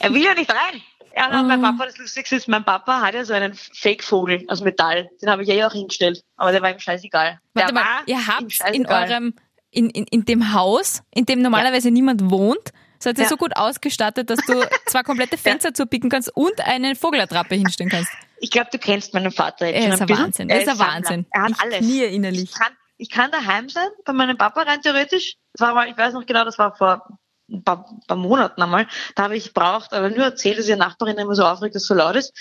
Er 0.00 0.12
will 0.12 0.22
ja 0.22 0.34
nicht 0.34 0.50
rein. 0.50 0.82
Ja, 1.16 1.30
dann 1.30 1.46
mein 1.46 1.64
Ah. 1.64 1.72
Papa, 1.72 1.86
das 1.86 1.98
Lustigste 1.98 2.36
ist, 2.36 2.46
mein 2.48 2.64
Papa 2.64 3.00
hat 3.00 3.14
ja 3.14 3.24
so 3.24 3.32
einen 3.32 3.54
Fake-Vogel 3.54 4.44
aus 4.48 4.60
Metall. 4.60 5.08
Den 5.22 5.30
habe 5.30 5.42
ich 5.42 5.48
ja 5.48 5.54
eh 5.54 5.64
auch 5.64 5.72
hingestellt. 5.72 6.22
Aber 6.36 6.52
der 6.52 6.60
war 6.62 6.70
ihm 6.70 6.78
scheißegal. 6.78 7.38
Warte 7.54 7.72
der 7.72 7.82
mal, 7.82 8.02
ihr 8.06 8.26
habt 8.26 8.60
in 8.74 8.86
eurem, 8.86 9.34
in, 9.70 9.88
in, 9.90 10.04
in 10.04 10.24
dem 10.24 10.52
Haus, 10.52 11.02
in 11.14 11.26
dem 11.26 11.42
normalerweise 11.42 11.90
niemand 11.90 12.30
wohnt, 12.30 12.70
seid 12.98 13.18
ihr 13.18 13.24
Ja. 13.24 13.28
so 13.30 13.36
gut 13.36 13.56
ausgestattet, 13.56 14.30
dass 14.30 14.38
du 14.46 14.62
zwei 14.86 15.02
komplette 15.02 15.36
Fenster 15.38 15.72
zupicken 15.74 16.10
kannst 16.10 16.30
und 16.36 16.60
eine 16.60 16.94
Vogelattrappe 16.94 17.54
hinstellen 17.56 17.90
kannst. 17.90 18.10
Ich 18.40 18.50
glaube, 18.50 18.68
du 18.72 18.78
kennst 18.78 19.12
meinen 19.14 19.32
Vater 19.32 19.66
jetzt 19.66 19.84
Er 19.84 19.94
ist 19.94 20.02
ein 20.02 20.10
ein. 20.10 20.18
Wahnsinn. 20.18 20.48
Er 20.48 20.60
ist 20.62 20.68
ein. 20.68 20.78
Wahnsinn. 20.78 21.26
Er 21.32 21.42
hat 21.42 21.50
Ich 21.52 21.60
alles. 21.60 21.78
knie 21.78 22.02
innerlich. 22.04 22.50
Ich 22.50 22.54
kann, 22.54 22.72
ich 22.98 23.10
kann 23.10 23.30
daheim 23.30 23.68
sein, 23.68 23.88
bei 24.04 24.12
meinem 24.12 24.36
Papa 24.38 24.62
rein 24.62 24.80
theoretisch. 24.82 25.36
Das 25.54 25.66
war 25.66 25.74
mal, 25.74 25.88
ich 25.88 25.96
weiß 25.96 26.14
noch 26.14 26.24
genau, 26.24 26.44
das 26.44 26.58
war 26.58 26.74
vor 26.76 27.18
ein 27.50 27.62
paar, 27.64 27.86
paar 28.06 28.16
Monaten 28.16 28.62
einmal. 28.62 28.86
Da 29.14 29.24
habe 29.24 29.36
ich 29.36 29.52
braucht, 29.52 29.92
aber 29.92 30.10
nur 30.10 30.24
erzählt, 30.24 30.58
dass 30.58 30.68
ihre 30.68 30.78
Nachbarin 30.78 31.18
immer 31.18 31.34
so 31.34 31.44
aufregt, 31.44 31.74
dass 31.74 31.82
es 31.82 31.88
so 31.88 31.94
laut 31.94 32.16
ist. 32.16 32.32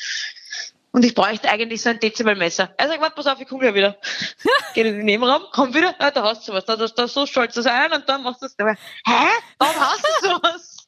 Und 0.92 1.06
ich 1.06 1.14
bräuchte 1.14 1.50
eigentlich 1.50 1.82
so 1.84 1.90
ein 1.90 2.00
Dezibelmesser. 2.00 2.74
Er 2.78 2.88
sagt, 2.88 3.02
warte, 3.02 3.16
pass 3.16 3.28
auf, 3.28 3.40
ich 3.40 3.48
komme 3.48 3.62
gleich 3.62 3.76
wieder. 3.76 3.98
Geht 4.74 4.88
in 4.88 4.98
den 4.98 5.06
Nebenraum, 5.06 5.44
komm 5.52 5.74
wieder, 5.74 5.94
ja, 6.00 6.10
da 6.10 6.24
hast 6.24 6.48
du 6.48 6.54
was. 6.54 6.66
Da, 6.66 6.76
da, 6.76 6.88
da 6.88 7.08
so 7.08 7.26
stolz 7.26 7.54
das 7.54 7.68
ein 7.68 7.92
und 7.92 8.10
dann 8.10 8.24
machst 8.24 8.42
du 8.42 8.48
das. 8.48 8.56
Hä? 9.06 9.28
Warum 9.60 9.76
hast 9.80 10.04
du 10.22 10.28
sowas? 10.28 10.76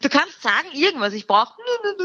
Du 0.00 0.08
kannst 0.08 0.40
sagen, 0.42 0.68
irgendwas, 0.72 1.12
ich 1.12 1.26
brauche. 1.26 1.52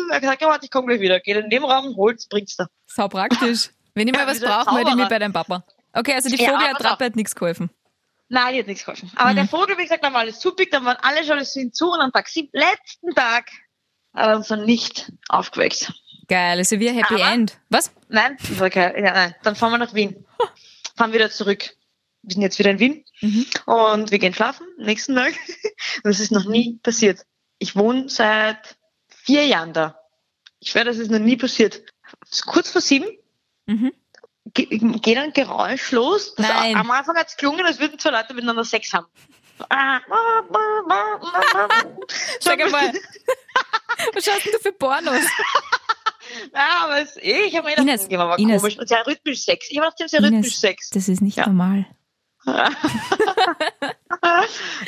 Er 0.10 0.16
hat 0.16 0.22
gesagt, 0.22 0.42
ja, 0.42 0.50
warte, 0.50 0.66
ich 0.66 0.72
komme 0.72 0.88
gleich 0.88 1.00
wieder. 1.00 1.22
Geht 1.22 1.38
in 1.38 1.44
den 1.44 1.50
Nebenraum, 1.50 1.95
holt's, 1.95 2.28
bringt's 2.28 2.57
da. 2.57 2.68
Sau 2.86 3.07
praktisch. 3.07 3.69
Wenn 3.94 4.10
ich 4.10 4.13
mal 4.13 4.22
Ja, 4.22 4.28
was 4.28 4.42
brauche, 4.42 4.74
melde 4.75 4.89
ich 4.89 4.95
mich 4.98 5.07
bei 5.07 5.19
deinem 5.19 5.31
Papa. 5.31 5.63
Okay, 5.94 6.13
also 6.13 6.30
die 6.30 6.42
Ja, 6.42 6.51
Vogelattrappe 6.51 7.06
hat 7.06 7.16
nichts 7.16 7.33
geholfen. 7.33 7.69
Nein, 8.33 8.54
die 8.54 8.60
hat 8.62 8.68
nichts 8.68 8.86
geholfen. 8.86 9.12
Aber 9.16 9.31
Mhm. 9.31 9.36
der 9.36 9.48
Vogel, 9.48 9.78
wie 9.78 9.83
gesagt, 9.83 10.04
dann 10.06 10.13
war 10.13 10.22
alles 10.22 10.39
zupig, 10.39 10.72
dann 10.72 10.86
waren 10.86 10.98
alle 11.01 11.22
Jalousien 11.24 11.74
zu 11.74 11.92
und 11.92 12.00
am 12.00 12.12
Tag 12.13 12.30
sieben, 12.30 12.50
letzten 12.54 13.13
Tag 13.13 13.50
hat 14.13 14.28
er 14.30 14.38
uns 14.38 14.48
dann 14.48 14.63
nicht 14.66 15.12
aufgeweckt. 15.28 15.92
Geil, 16.28 16.57
also 16.57 16.80
wie 16.80 16.88
ein 16.89 16.95
Happy 16.95 17.16
Aber- 17.16 17.30
End. 17.33 17.57
Was? 17.69 17.92
Nein, 18.07 18.38
war 18.57 18.69
kein, 18.69 18.95
ja, 19.04 19.12
nein. 19.12 19.36
Dann 19.44 19.56
fahren 19.57 19.72
wir 19.72 19.78
nach 19.80 19.94
Wien. 19.94 20.25
Fahren 20.95 21.12
wieder 21.13 21.30
zurück. 21.30 21.75
Wir 22.22 22.33
sind 22.33 22.42
jetzt 22.42 22.57
wieder 22.60 22.72
in 22.72 22.80
Wien 22.80 23.06
Mhm. 23.22 23.45
und 23.66 24.12
wir 24.12 24.19
gehen 24.19 24.33
schlafen 24.33 24.66
nächsten 24.78 25.16
Tag. 25.16 25.33
Das 26.04 26.19
ist 26.22 26.31
noch 26.31 26.45
nie 26.45 26.80
passiert. 26.83 27.25
Ich 27.60 27.75
wohne 27.75 28.07
seit 28.07 28.78
vier 29.10 29.45
Jahren 29.45 29.74
da. 29.74 30.00
Ich 30.62 30.72
schwöre, 30.72 30.86
das 30.86 30.98
ist 31.00 31.12
noch 31.12 31.19
nie 31.19 31.36
passiert. 31.36 31.81
Kurz 32.45 32.69
vor 32.72 32.81
sieben 32.81 33.10
Mhm. 33.66 33.92
Ge- 34.54 34.66
geht 35.00 35.18
ein 35.18 35.34
Geräusch 35.34 35.92
los. 35.92 36.36
Das 36.36 36.48
Nein. 36.48 36.76
Am 36.76 36.90
Anfang 36.92 37.16
hat 37.18 37.28
es 37.30 37.38
gelungen, 37.38 37.66
als 37.66 37.80
würden 37.80 37.98
zwei 38.00 38.12
Leute 38.12 38.34
miteinander 38.34 38.64
Sex 38.66 38.92
haben. 38.94 39.08
Sag 42.40 42.60
einmal, 42.62 42.92
was 44.14 44.26
schaust 44.26 44.46
denn 44.46 44.54
du 44.54 44.60
für 44.60 44.74
Pornos? 44.74 45.24
Ja, 46.54 46.86
aber 46.86 47.02
es, 47.02 47.18
ich 47.18 47.54
habe 47.58 47.68
mir 47.68 47.78
Ines, 47.78 48.08
gedacht, 48.08 48.12
das 48.22 48.30
war 48.30 48.40
Ines. 48.40 48.62
komisch. 48.62 48.80
Und 48.80 48.90
haben 48.92 49.04
rhythmisch 49.04 49.44
Sex. 49.44 49.68
Ich 49.70 49.78
habe 49.78 49.88
gedacht, 49.92 49.98
sie 49.98 50.04
haben 50.04 50.10
sehr 50.10 50.20
Ines. 50.32 50.46
rhythmisch 50.46 50.60
Sex. 50.60 50.90
Das 50.92 51.10
ist 51.10 51.22
nicht 51.22 51.36
Ja. 51.38 51.46
normal. 51.48 51.86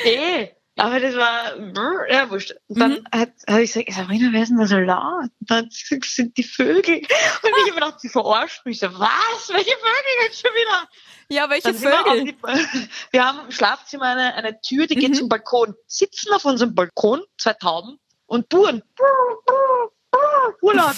eh. 0.04 0.48
Aber 0.76 0.98
das 0.98 1.14
war, 1.14 1.56
brr, 1.72 2.10
ja, 2.12 2.28
wurscht. 2.30 2.52
Und 2.66 2.80
dann 2.80 2.90
Mhm. 2.92 3.04
hat, 3.14 3.30
hat 3.48 3.60
ich 3.60 3.72
gesagt, 3.74 3.92
Sabrina, 3.92 4.28
wer 4.32 4.42
ist 4.42 4.48
denn 4.48 4.58
da 4.58 4.66
so 4.66 4.76
laut? 4.78 5.30
Und 5.40 5.50
dann 5.50 5.68
sind 5.70 6.36
die 6.36 6.42
Vögel. 6.42 6.96
Und 6.96 7.04
ich 7.06 7.70
habe 7.70 7.74
gedacht, 7.74 8.00
sie 8.00 8.08
verarscht 8.08 8.64
mich. 8.66 8.74
Ich 8.74 8.80
so, 8.80 8.98
was? 8.98 9.48
Welche 9.50 9.70
Vögel 9.70 10.24
jetzt 10.26 10.40
schon 10.40 10.50
wieder? 10.50 10.88
Ja, 11.28 11.48
welche 11.48 11.68
Dann 11.68 11.74
sind 11.76 11.90
wir, 11.90 11.98
Vögel? 12.04 12.24
die, 12.24 12.88
wir 13.12 13.24
haben 13.24 13.40
im 13.44 13.50
Schlafzimmer 13.52 14.06
eine, 14.06 14.34
eine 14.34 14.60
Tür, 14.62 14.86
die 14.88 14.96
geht 14.96 15.10
Mhm. 15.10 15.14
zum 15.14 15.28
Balkon. 15.28 15.74
Sitzen 15.86 16.32
auf 16.32 16.44
unserem 16.44 16.74
Balkon 16.74 17.22
zwei 17.38 17.52
Tauben 17.52 18.00
und 18.26 18.48
buren. 18.48 18.82
Brr, 18.96 19.06
brr, 19.46 19.90
brr, 20.10 20.54
Urlaub. 20.60 20.94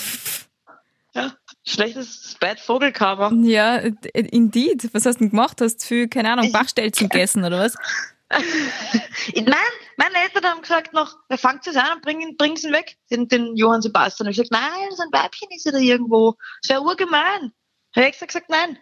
Ja, 1.15 1.33
schlechtes 1.67 2.35
Bad 2.41 2.61
Vogelcover. 2.61 3.31
Ja, 3.43 3.77
äh, 3.77 3.93
indeed. 4.15 4.89
Was 4.95 5.05
hast 5.07 5.17
du 5.17 5.25
denn 5.25 5.31
gemacht? 5.31 5.61
Hast 5.61 5.83
du 5.83 5.87
viel, 5.87 6.09
keine 6.09 6.31
Ahnung, 6.33 6.51
Bachstelzen 6.53 7.09
gegessen 7.09 7.45
oder 7.45 7.59
was? 7.61 7.75
Nein, 8.29 9.73
meine 9.97 10.17
Eltern 10.17 10.45
haben 10.45 10.63
gesagt 10.63 10.93
noch, 10.93 11.17
fangt 11.37 11.67
es 11.67 11.77
an 11.77 11.97
und 11.97 12.03
bringen, 12.03 12.37
bringen 12.37 12.57
ihn 12.57 12.73
weg, 12.73 12.97
den, 13.11 13.29
den 13.29 13.57
Johann 13.57 13.83
Sebastian. 13.83 14.27
Und 14.27 14.33
ich 14.33 14.39
gesagt, 14.39 14.53
nein, 14.53 14.91
so 14.95 15.03
ein 15.03 15.13
Weibchen 15.13 15.49
ist 15.51 15.65
ja 15.65 15.73
da 15.73 15.79
irgendwo. 15.79 16.35
Das 16.63 16.71
wäre 16.71 16.83
urgemein. 16.83 17.53
Habe 17.95 18.01
ich 18.01 18.07
extra 18.07 18.27
gesagt, 18.27 18.51
nein. 18.51 18.79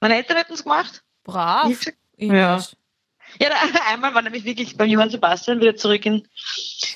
Meine 0.00 0.16
Eltern 0.16 0.36
hätten 0.38 0.54
es 0.54 0.62
gemacht. 0.62 1.02
Brav. 1.24 1.70
Ich 1.70 1.78
gesagt, 1.78 1.98
Ja. 2.16 2.62
Ja, 3.40 3.50
da, 3.50 3.56
einmal 3.88 4.14
war 4.14 4.22
nämlich 4.22 4.44
wirklich 4.44 4.76
beim 4.76 4.88
Johann 4.88 5.10
Sebastian 5.10 5.60
wieder 5.60 5.76
zurück 5.76 6.06
in, 6.06 6.26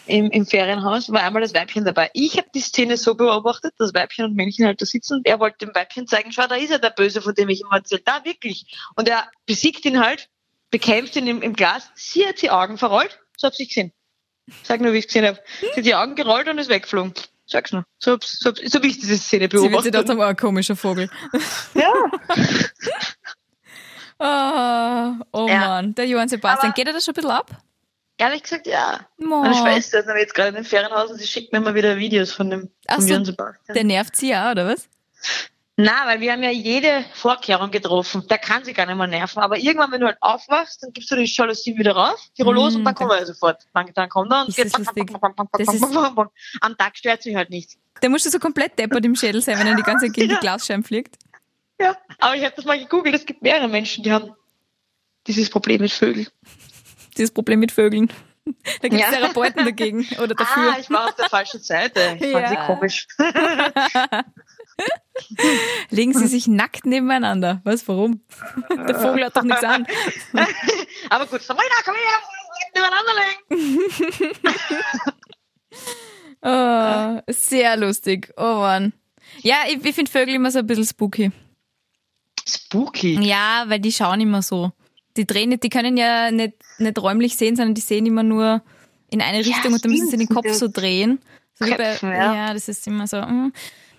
im, 0.06 0.30
im 0.30 0.46
Ferienhaus, 0.46 1.10
war 1.10 1.22
einmal 1.22 1.42
das 1.42 1.54
Weibchen 1.54 1.84
dabei. 1.84 2.10
Ich 2.14 2.36
habe 2.36 2.48
die 2.54 2.60
Szene 2.60 2.96
so 2.96 3.14
beobachtet, 3.14 3.74
dass 3.78 3.94
Weibchen 3.94 4.24
und 4.26 4.36
Männchen 4.36 4.66
halt 4.66 4.80
da 4.80 4.86
sitzen 4.86 5.14
und 5.14 5.26
er 5.26 5.40
wollte 5.40 5.66
dem 5.66 5.74
Weibchen 5.74 6.06
zeigen, 6.06 6.32
schau, 6.32 6.46
da 6.46 6.54
ist 6.54 6.70
er 6.70 6.78
der 6.78 6.90
Böse, 6.90 7.20
von 7.20 7.34
dem 7.34 7.48
ich 7.48 7.62
immer 7.62 7.76
erzählt. 7.76 8.06
Da, 8.06 8.24
wirklich. 8.24 8.76
Und 8.94 9.08
er 9.08 9.28
besiegt 9.46 9.84
ihn 9.84 10.00
halt, 10.00 10.28
bekämpft 10.70 11.16
ihn 11.16 11.26
im, 11.26 11.42
im 11.42 11.54
Glas. 11.54 11.90
Sie 11.94 12.26
hat 12.26 12.40
die 12.42 12.50
Augen 12.50 12.78
verrollt, 12.78 13.18
so 13.36 13.46
hab 13.46 13.54
ich 13.58 13.68
gesehen. 13.68 13.92
Sag 14.64 14.80
nur, 14.80 14.92
wie 14.92 14.98
ich 14.98 15.06
gesehen 15.06 15.26
habe. 15.26 15.38
Sie 15.60 15.68
hat 15.76 15.84
die 15.84 15.94
Augen 15.94 16.14
gerollt 16.16 16.48
und 16.48 16.58
ist 16.58 16.68
weggeflogen. 16.68 17.14
Sag's 17.46 17.72
nur. 17.72 17.84
So, 17.98 18.12
hab's- 18.12 18.38
so, 18.40 18.50
hab's- 18.50 18.60
so 18.64 18.78
hab 18.78 18.84
ich 18.84 18.98
diese 18.98 19.16
Szene 19.18 19.48
Sie 19.50 19.52
wird 19.70 19.82
sich 19.82 19.92
beobachtet. 19.92 20.16
oh, 20.18 20.22
ein 20.22 20.36
komischer 20.36 20.76
Vogel. 20.76 21.10
Ja. 21.74 21.92
Ah, 24.22 25.18
oh 25.32 25.48
Ja. 25.48 25.60
Mann, 25.60 25.94
der 25.94 26.06
Johann 26.06 26.28
Sebastian. 26.28 26.66
Aber- 26.72 26.74
Geht 26.74 26.86
er 26.88 26.92
das 26.92 27.04
schon 27.04 27.12
ein 27.12 27.16
bisschen 27.16 27.30
ab? 27.30 27.50
Ehrlich 28.18 28.42
gesagt, 28.42 28.66
ja. 28.66 29.00
Mo. 29.16 29.40
Meine 29.40 29.54
Schwester 29.54 30.00
ist 30.00 30.06
nämlich 30.06 30.24
jetzt 30.24 30.34
gerade 30.34 30.50
in 30.50 30.56
dem 30.56 30.64
Ferienhaus 30.66 31.10
und 31.10 31.16
sie 31.18 31.26
schickt 31.26 31.54
mir 31.54 31.60
mal 31.60 31.74
wieder 31.74 31.96
Videos 31.96 32.30
von 32.30 32.50
dem 32.50 32.70
Ach 32.86 32.96
von 32.96 33.04
so, 33.04 33.08
Johann 33.08 33.24
Sebastian. 33.24 33.74
Der 33.74 33.84
nervt 33.84 34.16
sie 34.16 34.28
ja, 34.28 34.50
oder 34.50 34.66
was? 34.66 34.88
Na, 35.82 36.06
weil 36.06 36.20
wir 36.20 36.32
haben 36.32 36.42
ja 36.42 36.50
jede 36.50 37.04
Vorkehrung 37.14 37.70
getroffen. 37.70 38.26
Der 38.28 38.38
kann 38.38 38.64
sich 38.64 38.74
gar 38.74 38.86
nicht 38.86 38.96
mehr 38.96 39.06
nerven. 39.06 39.42
Aber 39.42 39.56
irgendwann, 39.56 39.90
wenn 39.92 40.00
du 40.00 40.06
halt 40.08 40.18
aufwachst, 40.20 40.82
dann 40.82 40.92
gibst 40.92 41.10
du 41.10 41.16
die 41.16 41.24
Jalousien 41.24 41.78
wieder 41.78 41.92
rauf, 41.92 42.20
die 42.36 42.42
Rollos 42.42 42.74
Mm, 42.74 42.78
und 42.78 42.84
dann 42.84 43.10
er 43.10 43.18
ja 43.20 43.26
sofort. 43.26 43.62
Dann, 43.72 43.90
dann 43.94 44.08
kommt 44.08 44.30
er 44.32 44.42
und 44.46 44.54
geht. 44.54 44.74
Am 46.60 46.76
Tag 46.76 46.96
stört 46.98 47.22
sich 47.22 47.34
halt 47.34 47.50
nicht. 47.50 47.78
Der 48.02 48.10
muss 48.10 48.22
schon 48.22 48.32
so 48.32 48.38
komplett 48.38 48.78
deppert 48.78 49.04
im 49.04 49.14
Schädel 49.14 49.40
sein, 49.40 49.58
wenn 49.58 49.66
er 49.68 49.74
die 49.74 49.82
ganze 49.82 50.06
Zeit 50.06 50.14
gegen 50.14 50.28
die. 50.34 50.36
Glasscheiben 50.36 50.84
fliegt. 50.84 51.16
Ja, 51.80 51.96
aber 52.18 52.36
ich 52.36 52.44
habe 52.44 52.54
das 52.54 52.64
mal 52.66 52.78
gegoogelt. 52.78 53.14
Es 53.14 53.24
gibt 53.24 53.40
mehrere 53.42 53.68
Menschen, 53.68 54.04
die 54.04 54.12
haben 54.12 54.32
dieses 55.26 55.48
Problem 55.48 55.80
mit 55.80 55.92
Vögeln. 55.92 56.28
Dieses 57.16 57.30
Problem 57.30 57.58
mit 57.58 57.72
Vögeln. 57.72 58.12
Da 58.44 58.88
gibt 58.88 58.94
es 58.94 59.00
Ja. 59.00 59.10
Therapeuten 59.12 59.64
dagegen 59.64 60.06
oder 60.22 60.34
dafür. 60.34 60.72
Ah, 60.74 60.78
ich 60.78 60.90
war 60.90 61.06
auf 61.06 61.14
der 61.14 61.28
falschen 61.28 61.60
Seite. 61.60 62.18
Ich 62.20 62.32
fand 62.32 62.44
Ja. 62.44 62.48
sie 62.50 62.56
komisch. 62.66 63.06
Legen 65.90 66.12
sie 66.12 66.26
sich 66.26 66.46
nackt 66.46 66.86
nebeneinander. 66.86 67.60
Was, 67.64 67.86
warum? 67.88 68.20
Der 68.70 68.98
Vogel 68.98 69.24
hat 69.24 69.36
doch 69.36 69.42
nichts 69.42 69.64
an. 69.64 69.86
Aber 71.10 71.26
gut, 71.26 71.42
Sabrina, 71.42 71.74
komm 71.84 71.94
her, 71.94 72.20
nebeneinander 72.74 73.12
legen. 73.20 74.40
Oh, 76.42 77.32
sehr 77.32 77.76
lustig. 77.76 78.32
Oh 78.36 78.56
Mann. 78.60 78.92
Ja, 79.42 79.56
ich, 79.68 79.84
ich 79.84 79.94
finde 79.94 80.10
Vögel 80.10 80.34
immer 80.34 80.50
so 80.50 80.60
ein 80.60 80.66
bisschen 80.66 80.86
spooky. 80.86 81.30
Spooky. 82.48 83.20
Ja, 83.20 83.64
weil 83.66 83.80
die 83.80 83.92
schauen 83.92 84.20
immer 84.20 84.42
so. 84.42 84.72
Die 85.16 85.26
drehen 85.26 85.50
nicht, 85.50 85.62
die 85.62 85.68
können 85.68 85.96
ja 85.96 86.30
nicht, 86.30 86.54
nicht 86.78 86.98
räumlich 86.98 87.36
sehen, 87.36 87.56
sondern 87.56 87.74
die 87.74 87.80
sehen 87.80 88.06
immer 88.06 88.22
nur 88.22 88.62
in 89.10 89.20
eine 89.20 89.38
Richtung 89.40 89.72
und 89.72 89.84
dann 89.84 89.90
müssen 89.90 90.08
sie 90.08 90.16
den. 90.16 90.28
Kopf 90.28 90.52
so 90.52 90.68
drehen. 90.68 91.20
Wie 91.58 91.70
bei, 91.70 91.76
Köpfen, 91.76 92.10
ja. 92.10 92.34
ja, 92.34 92.54
das 92.54 92.68
ist 92.68 92.86
immer 92.86 93.06
so. 93.06 93.20
mm. 93.20 93.52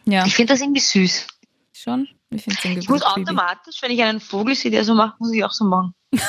Ja, 0.06 0.26
Ich 0.26 0.36
finde 0.36 0.54
das 0.54 0.62
irgendwie 0.62 0.82
süß. 0.82 1.28
schon. 1.74 2.08
Ich 2.30 2.44
finde 2.44 2.58
es 2.60 2.66
irgendwie 2.66 2.82
Ich 2.82 2.90
muss 2.90 3.04
automatisch, 3.04 3.82
wenn 3.82 3.92
ich 3.92 4.02
einen 4.02 4.20
Vogel 4.22 4.56
sehe, 4.56 4.72
der 4.72 4.84
so 4.84 4.94
macht, 4.94 5.20
muss 5.20 5.34
ich 5.34 5.44
auch 5.44 5.52
so 5.52 5.66
machen. 5.66 5.94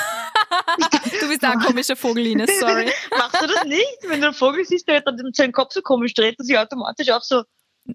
Du 1.20 1.28
bist 1.28 1.44
auch 1.44 1.50
ein 1.50 1.60
komischer 1.60 1.96
Vogel, 1.96 2.26
Ines, 2.26 2.58
sorry. 2.60 2.90
Machst 3.10 3.40
du 3.40 3.46
das 3.46 3.64
nicht? 3.64 3.98
Wenn 4.02 4.20
du 4.20 4.28
einen 4.28 4.34
Vogel 4.34 4.64
siehst, 4.64 4.86
der 4.86 5.00
dann 5.00 5.18
seinen 5.32 5.52
Kopf 5.52 5.72
so 5.72 5.82
komisch 5.82 6.14
dreht, 6.14 6.38
dass 6.38 6.48
ich 6.48 6.58
automatisch 6.58 7.10
auch 7.10 7.22
so, 7.22 7.42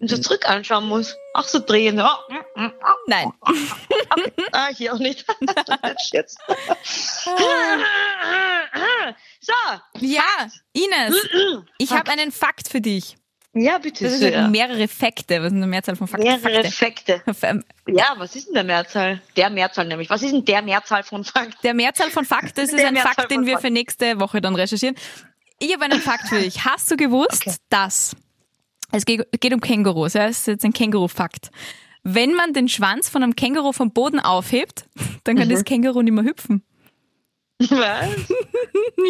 so 0.01 0.17
zurück 0.17 0.47
anschauen 0.49 0.87
muss. 0.87 1.15
Auch 1.33 1.43
so 1.43 1.59
drehen. 1.59 1.99
Oh, 1.99 2.33
mm, 2.55 2.61
mm, 2.63 2.71
oh. 2.81 2.93
Nein. 3.07 3.31
Ah, 4.53 4.69
hier 4.75 4.93
auch 4.93 4.99
nicht. 4.99 5.25
Jetzt. 6.11 6.39
so. 9.41 9.53
Ja, 9.99 10.47
Ines, 10.73 11.27
ich 11.77 11.91
habe 11.91 12.11
einen 12.11 12.31
Fakt 12.31 12.69
für 12.69 12.81
dich. 12.81 13.17
Ja, 13.59 13.77
bitte. 13.77 14.03
Das 14.05 14.19
sind 14.19 14.51
mehrere 14.51 14.87
Fakte. 14.87 15.39
Was 15.39 15.45
ist 15.47 15.53
denn 15.53 15.61
die 15.61 15.67
Mehrzahl 15.67 15.95
von 15.95 16.07
Fakten? 16.07 16.25
Mehrere 16.27 16.41
Fakte. 16.41 16.67
Effekte. 16.67 17.21
Ähm, 17.41 17.63
Ja, 17.87 18.13
was 18.17 18.35
ist 18.35 18.47
denn 18.47 18.53
der 18.55 18.63
Mehrzahl? 18.63 19.21
Der 19.35 19.49
Mehrzahl 19.49 19.85
nämlich. 19.87 20.09
Was 20.09 20.21
ist 20.21 20.31
denn 20.31 20.45
der 20.45 20.61
Mehrzahl 20.61 21.03
von 21.03 21.23
Fakt? 21.23 21.63
Der 21.63 21.73
Mehrzahl 21.73 22.09
von 22.11 22.25
Fakten, 22.25 22.51
das 22.55 22.65
ist 22.69 22.77
Der 22.77 22.87
ein 22.89 22.93
Mehrzahl 22.93 23.13
Fakt, 23.15 23.31
den 23.31 23.45
wir 23.45 23.53
Fakten. 23.53 23.67
für 23.67 23.73
nächste 23.73 24.19
Woche 24.19 24.41
dann 24.41 24.55
recherchieren. 24.55 24.95
Ich 25.59 25.73
habe 25.73 25.85
einen 25.85 25.99
Fakt 26.01 26.27
für 26.29 26.39
dich. 26.39 26.65
Hast 26.65 26.91
du 26.91 26.97
gewusst, 26.97 27.47
Okay. 27.47 27.55
dass 27.69 28.15
es 28.91 29.05
geht, 29.05 29.25
geht 29.39 29.53
um 29.53 29.59
Kängurus, 29.59 30.13
ja, 30.13 30.27
es 30.27 30.39
ist 30.39 30.47
jetzt 30.47 30.65
ein 30.65 30.71
Känguru-Fakt. 30.73 31.49
Wenn 32.03 32.33
man 32.35 32.53
den 32.53 32.69
Schwanz 32.69 33.09
von 33.09 33.21
einem 33.23 33.35
Känguru 33.35 33.73
vom 33.73 33.91
Boden 33.91 34.19
aufhebt, 34.19 34.85
dann 35.23 35.35
kann 35.35 35.47
Mhm. 35.47 35.51
das 35.51 35.65
Känguru 35.65 36.01
nicht 36.03 36.13
mehr 36.13 36.23
hüpfen. 36.23 36.63
Was? 37.59 38.09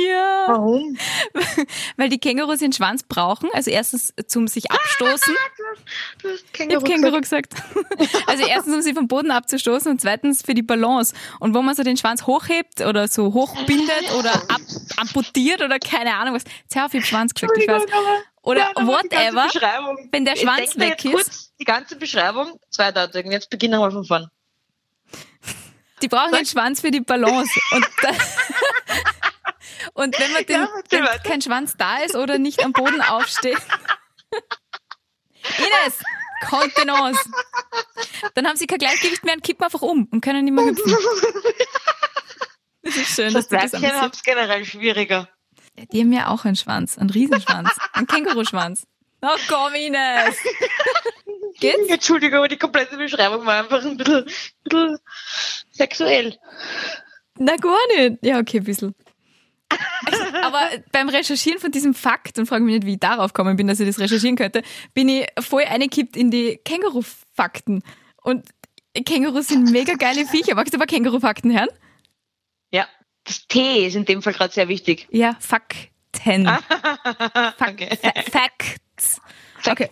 Ja. 0.07 0.45
Warum? 0.47 0.97
Weil 1.97 2.09
die 2.09 2.19
Kängurus 2.19 2.59
den 2.59 2.73
Schwanz 2.73 3.03
brauchen, 3.03 3.49
also 3.53 3.69
erstens 3.71 4.13
zum 4.27 4.47
sich 4.47 4.71
abstoßen. 4.71 5.35
Du 6.21 6.29
hast 6.29 6.45
Ich 6.53 6.83
Känguru 6.83 7.19
gesagt. 7.21 7.53
Also 8.27 8.45
erstens, 8.45 8.75
um 8.75 8.81
sie 8.81 8.93
vom 8.93 9.07
Boden 9.07 9.31
abzustoßen 9.31 9.91
und 9.91 10.01
zweitens 10.01 10.41
für 10.43 10.53
die 10.53 10.61
Balance. 10.61 11.13
Und 11.39 11.55
wo 11.55 11.61
man 11.61 11.75
so 11.75 11.83
den 11.83 11.97
Schwanz 11.97 12.27
hochhebt 12.27 12.81
oder 12.81 13.07
so 13.07 13.33
hochbindet 13.33 14.13
oder 14.17 14.33
ab, 14.33 14.61
amputiert 14.97 15.61
oder 15.61 15.79
keine 15.79 16.15
Ahnung 16.15 16.35
was. 16.35 16.43
Jetzt 16.63 16.77
auf, 16.77 16.93
hab 16.93 17.05
Schwanz 17.05 17.33
gesagt, 17.33 17.57
ich 17.57 17.67
weiß. 17.67 17.83
Oder 18.43 18.71
Ja, 18.77 18.87
whatever. 18.87 19.47
Wenn 20.11 20.25
der 20.25 20.35
Schwanz 20.35 20.77
weg 20.77 21.03
ist. 21.03 21.11
Kurz 21.11 21.53
die 21.59 21.65
ganze 21.65 21.95
Beschreibung. 21.95 22.51
Und 22.51 23.31
Jetzt 23.31 23.49
beginnen 23.49 23.79
wir 23.79 23.91
von 23.91 24.05
vorn. 24.05 24.29
Die 26.01 26.07
brauchen 26.07 26.31
den 26.33 26.45
Schwanz 26.45 26.81
für 26.81 26.91
die 26.91 27.01
Balance. 27.01 27.51
Und, 27.71 27.87
da, 28.01 28.09
und 29.93 30.19
wenn 30.19 30.31
man 30.33 30.45
den, 30.45 30.61
weiter. 31.03 31.19
kein 31.19 31.41
Schwanz 31.41 31.75
da 31.77 31.97
ist 31.99 32.15
oder 32.15 32.37
nicht 32.37 32.63
am 32.63 32.71
Boden 32.73 33.01
aufsteht. 33.01 33.57
Ines, 35.57 35.99
Kontenance. 36.49 37.19
Dann 38.35 38.47
haben 38.47 38.57
sie 38.57 38.67
kein 38.67 38.79
Gleichgewicht 38.79 39.23
mehr 39.23 39.33
und 39.35 39.43
kippen 39.43 39.63
einfach 39.63 39.81
um 39.81 40.07
und 40.11 40.21
können 40.21 40.45
nicht 40.45 40.53
mehr 40.53 40.65
hüpfen. 40.65 40.95
Das 42.83 42.95
ist 42.95 43.15
schön, 43.15 43.33
dass 43.33 43.49
Das 43.49 43.49
du 43.49 43.55
das 43.55 43.73
Weibchen 43.73 43.77
amüsiert. 43.89 44.01
haben 44.01 44.11
es 44.13 44.23
generell 44.23 44.63
schwieriger. 44.65 45.27
Die 45.91 45.99
haben 45.99 46.13
ja 46.13 46.27
auch 46.29 46.45
einen 46.45 46.55
Schwanz, 46.55 46.97
einen 46.97 47.09
Riesenschwanz, 47.09 47.69
einen 47.91 48.07
Känguruschwanz. 48.07 48.87
Oh 49.21 49.35
komm, 49.49 49.73
Ines. 49.73 50.37
Geht's? 51.59 51.89
Entschuldigung, 51.89 52.37
aber 52.37 52.47
die 52.47 52.55
komplette 52.57 52.95
Beschreibung 52.95 53.45
war 53.45 53.55
einfach 53.63 53.83
ein 53.83 53.97
bisschen, 53.97 54.25
bisschen 54.63 54.99
sexuell. 55.77 56.35
Na 57.37 57.55
gar 57.55 57.77
nicht. 57.95 58.17
Ja, 58.23 58.39
okay, 58.39 58.57
ein 58.57 58.63
bisschen. 58.63 58.95
Aber 60.41 60.69
beim 60.91 61.09
Recherchieren 61.09 61.59
von 61.59 61.71
diesem 61.71 61.93
Fakt, 61.93 62.39
und 62.39 62.45
frage 62.45 62.63
mich 62.63 62.75
nicht, 62.75 62.85
wie 62.85 62.93
ich 62.93 62.99
darauf 62.99 63.33
gekommen 63.33 63.57
bin, 63.57 63.67
dass 63.67 63.79
ich 63.79 63.87
das 63.87 63.99
recherchieren 63.99 64.35
könnte, 64.35 64.61
bin 64.93 65.09
ich 65.09 65.27
voll 65.39 65.63
eingekippt 65.63 66.15
in 66.15 66.31
die 66.31 66.59
Känguru-Fakten. 66.63 67.83
Und 68.23 68.47
Kängurus 69.05 69.49
sind 69.49 69.71
mega 69.71 69.93
geile 69.93 70.25
Viecher. 70.25 70.55
Magst 70.55 70.73
du 70.73 70.77
aber 70.77 70.85
Känguru-Fakten 70.85 71.57
hören? 71.57 71.69
Ja. 72.71 72.87
Das 73.25 73.45
T 73.47 73.85
ist 73.85 73.95
in 73.95 74.05
dem 74.05 74.21
Fall 74.21 74.33
gerade 74.33 74.53
sehr 74.53 74.69
wichtig. 74.69 75.07
Ja, 75.11 75.35
Fakten. 75.39 76.45
Fak 77.57 77.73
Okay. 77.73 77.97
Fa 78.01 78.11
Facts. 78.31 79.21
Okay. 79.69 79.89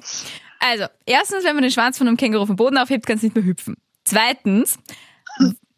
Also, 0.59 0.85
erstens, 1.05 1.43
wenn 1.43 1.55
man 1.55 1.63
den 1.63 1.71
Schwanz 1.71 1.97
von 1.97 2.07
einem 2.07 2.17
Känguru 2.17 2.45
vom 2.45 2.55
Boden 2.55 2.77
aufhebt, 2.77 3.05
kann 3.05 3.17
es 3.17 3.23
nicht 3.23 3.35
mehr 3.35 3.43
hüpfen. 3.43 3.75
Zweitens, 4.05 4.79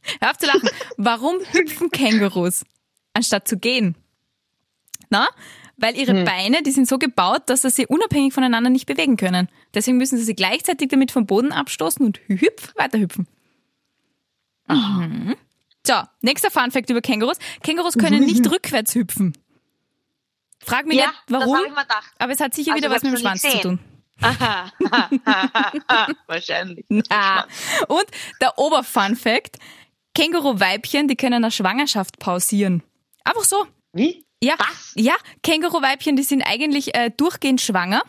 hör 0.21 0.31
auf 0.31 0.37
zu 0.37 0.45
lachen, 0.47 0.69
warum 0.97 1.37
hüpfen 1.51 1.91
Kängurus, 1.91 2.63
anstatt 3.13 3.47
zu 3.47 3.57
gehen? 3.57 3.95
Na? 5.09 5.27
Weil 5.79 5.95
ihre 5.95 6.23
Beine, 6.23 6.63
die 6.63 6.71
sind 6.71 6.87
so 6.87 6.97
gebaut, 6.97 7.43
dass 7.47 7.61
sie 7.61 7.69
sich 7.69 7.89
unabhängig 7.89 8.33
voneinander 8.33 8.71
nicht 8.71 8.87
bewegen 8.87 9.15
können. 9.15 9.47
Deswegen 9.75 9.97
müssen 9.97 10.17
sie 10.17 10.23
sie 10.23 10.33
gleichzeitig 10.35 10.89
damit 10.89 11.11
vom 11.11 11.27
Boden 11.27 11.51
abstoßen 11.51 12.03
und 12.03 12.19
hüpf, 12.27 12.73
weiterhüpfen. 12.75 13.27
Mhm. 14.67 15.35
So, 15.85 15.93
nächster 16.21 16.49
Funfact 16.51 16.89
über 16.89 17.01
Kängurus. 17.01 17.37
Kängurus 17.63 17.93
können 17.93 18.25
nicht 18.25 18.49
rückwärts 18.51 18.95
hüpfen. 18.95 19.37
Frag 20.65 20.85
mich 20.87 20.97
Ja, 20.97 21.07
nicht, 21.07 21.23
warum. 21.29 21.55
habe 21.55 21.67
ich 21.67 21.73
mir 21.75 21.81
gedacht. 21.83 22.11
Aber 22.17 22.33
es 22.33 22.39
hat 22.39 22.53
sicher 22.55 22.73
Also, 22.73 22.83
wieder 22.83 22.93
was 22.93 23.03
mit 23.03 23.13
dem 23.13 23.19
Schwanz 23.19 23.41
zu 23.43 23.59
tun. 23.61 23.79
Aha. 24.19 24.71
Wahrscheinlich. 26.27 26.85
Ah. 27.09 27.45
Und 27.87 28.05
der 28.41 28.57
Oberfun-Fact: 28.57 29.59
Känguru-Weibchen, 30.17 31.07
die 31.07 31.15
können 31.15 31.43
eine 31.43 31.51
Schwangerschaft 31.51 32.17
pausieren. 32.17 32.81
Einfach 33.23 33.43
so. 33.43 33.67
Wie? 33.93 34.25
Ja, 34.41 34.55
Was? 34.57 34.93
ja 34.95 35.13
Känguru-Weibchen, 35.43 36.15
die 36.15 36.23
sind 36.23 36.41
eigentlich 36.41 36.95
äh, 36.95 37.11
durchgehend 37.15 37.61
schwanger. 37.61 38.01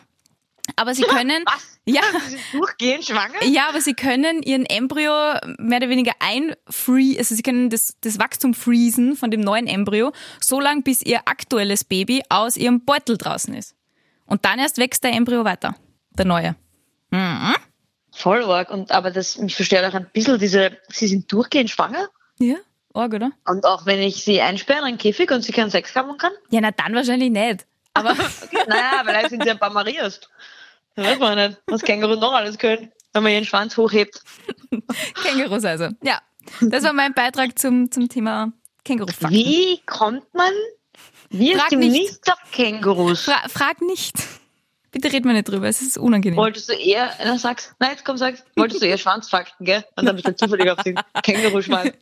Aber 0.75 0.95
sie 0.95 1.03
können, 1.03 1.43
Was? 1.45 1.79
ja, 1.85 2.01
Sie 2.23 2.29
sind 2.31 2.41
durchgehend 2.53 3.05
schwanger? 3.05 3.43
ja, 3.43 3.69
aber 3.69 3.79
sie 3.81 3.93
können 3.93 4.41
ihren 4.41 4.65
Embryo 4.65 5.11
mehr 5.59 5.77
oder 5.77 5.89
weniger 5.89 6.13
einfree, 6.19 7.15
also 7.19 7.35
sie 7.35 7.43
können 7.43 7.69
das, 7.69 7.95
das 8.01 8.17
Wachstum 8.17 8.55
freezen 8.55 9.15
von 9.15 9.29
dem 9.29 9.41
neuen 9.41 9.67
Embryo, 9.67 10.11
so 10.39 10.59
lange 10.59 10.81
bis 10.81 11.03
ihr 11.03 11.27
aktuelles 11.27 11.83
Baby 11.83 12.23
aus 12.29 12.57
ihrem 12.57 12.85
Beutel 12.85 13.17
draußen 13.17 13.53
ist. 13.53 13.75
Und 14.25 14.45
dann 14.45 14.57
erst 14.57 14.79
wächst 14.79 15.03
der 15.03 15.13
Embryo 15.13 15.45
weiter, 15.45 15.75
der 16.11 16.25
neue. 16.25 16.55
Voll 18.19 18.43
arg. 18.43 18.69
Und, 18.69 18.91
aber 18.91 19.11
das, 19.11 19.37
mich 19.37 19.55
versteht 19.55 19.83
auch 19.85 19.93
ein 19.93 20.09
bisschen 20.11 20.37
diese, 20.39 20.77
sie 20.89 21.07
sind 21.07 21.31
durchgehend 21.31 21.69
schwanger. 21.69 22.09
Ja, 22.37 22.57
arg, 22.93 23.13
oder? 23.13 23.31
Und 23.45 23.63
auch 23.63 23.85
wenn 23.85 24.01
ich 24.01 24.23
sie 24.25 24.41
einsperre 24.41 24.79
in 24.79 24.85
einen 24.85 24.97
Käfig 24.97 25.31
und 25.31 25.41
sie 25.41 25.53
keinen 25.53 25.71
Sex 25.71 25.95
haben 25.95 26.17
kann? 26.17 26.33
Ja, 26.49 26.59
na 26.59 26.71
dann 26.71 26.93
wahrscheinlich 26.93 27.31
nicht. 27.31 27.65
Aber 27.93 28.11
Okay, 28.43 28.63
naja, 28.67 29.03
vielleicht 29.05 29.29
sind 29.29 29.43
sie 29.43 29.49
ein 29.49 29.57
paar 29.57 29.71
Marias. 29.71 30.19
Da 30.95 31.03
weiß 31.03 31.19
man 31.19 31.37
nicht, 31.37 31.61
was 31.67 31.81
Kängurus 31.81 32.19
noch 32.19 32.33
alles 32.33 32.57
können, 32.57 32.91
wenn 33.13 33.23
man 33.23 33.31
ihren 33.31 33.45
Schwanz 33.45 33.77
hochhebt. 33.77 34.21
Kängurus 35.23 35.63
also. 35.63 35.87
Ja, 36.03 36.19
das 36.59 36.83
war 36.83 36.91
mein 36.91 37.13
Beitrag 37.13 37.57
zum, 37.57 37.89
zum 37.89 38.09
Thema 38.09 38.51
Kängurufakten. 38.83 39.31
Wie 39.31 39.79
kommt 39.85 40.33
man, 40.33 40.51
wie 41.29 41.55
Frag 41.55 41.69
dem 41.69 41.79
nicht. 41.79 41.93
nicht 41.93 42.31
auf 42.31 42.39
Kängurus? 42.51 43.23
Fra 43.23 43.47
frag 43.47 43.81
nicht. 43.81 44.15
Bitte 44.91 45.11
red 45.13 45.23
mal 45.25 45.33
nicht 45.33 45.47
drüber, 45.47 45.67
es 45.67 45.81
ist 45.81 45.97
unangenehm. 45.97 46.37
Wolltest 46.37 46.69
du 46.69 46.73
eher, 46.73 47.11
na, 47.23 47.37
sag's, 47.37 47.75
nein, 47.79 47.91
jetzt 47.91 48.05
komm, 48.05 48.17
sag's, 48.17 48.43
wolltest 48.55 48.81
du 48.81 48.87
eher 48.87 48.97
Schwanzfakten, 48.97 49.65
gell? 49.65 49.85
Und 49.95 50.05
dann 50.05 50.15
bist 50.15 50.27
du 50.27 50.35
zufällig 50.35 50.69
auf 50.69 50.81
den 50.83 50.99
Känguruschwanz 51.23 51.93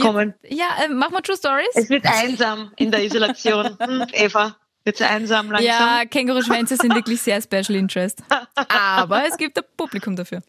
kommen. 0.00 0.34
Ja, 0.48 0.66
äh, 0.84 0.88
mach 0.88 1.10
mal 1.10 1.22
True 1.22 1.36
Stories. 1.36 1.68
Es 1.74 1.88
wird 1.88 2.04
einsam 2.06 2.70
in 2.76 2.90
der 2.90 3.02
Isolation. 3.04 3.76
Hm, 3.80 4.06
Eva, 4.12 4.56
wird's 4.84 5.00
einsam 5.00 5.50
langsam? 5.50 5.66
Ja, 5.66 6.04
Känguruschwänze 6.04 6.76
sind 6.76 6.94
wirklich 6.94 7.22
sehr 7.22 7.40
Special 7.40 7.76
Interest. 7.76 8.22
Aber 8.68 9.26
es 9.26 9.36
gibt 9.38 9.56
ein 9.58 9.64
Publikum 9.76 10.14
dafür. 10.14 10.42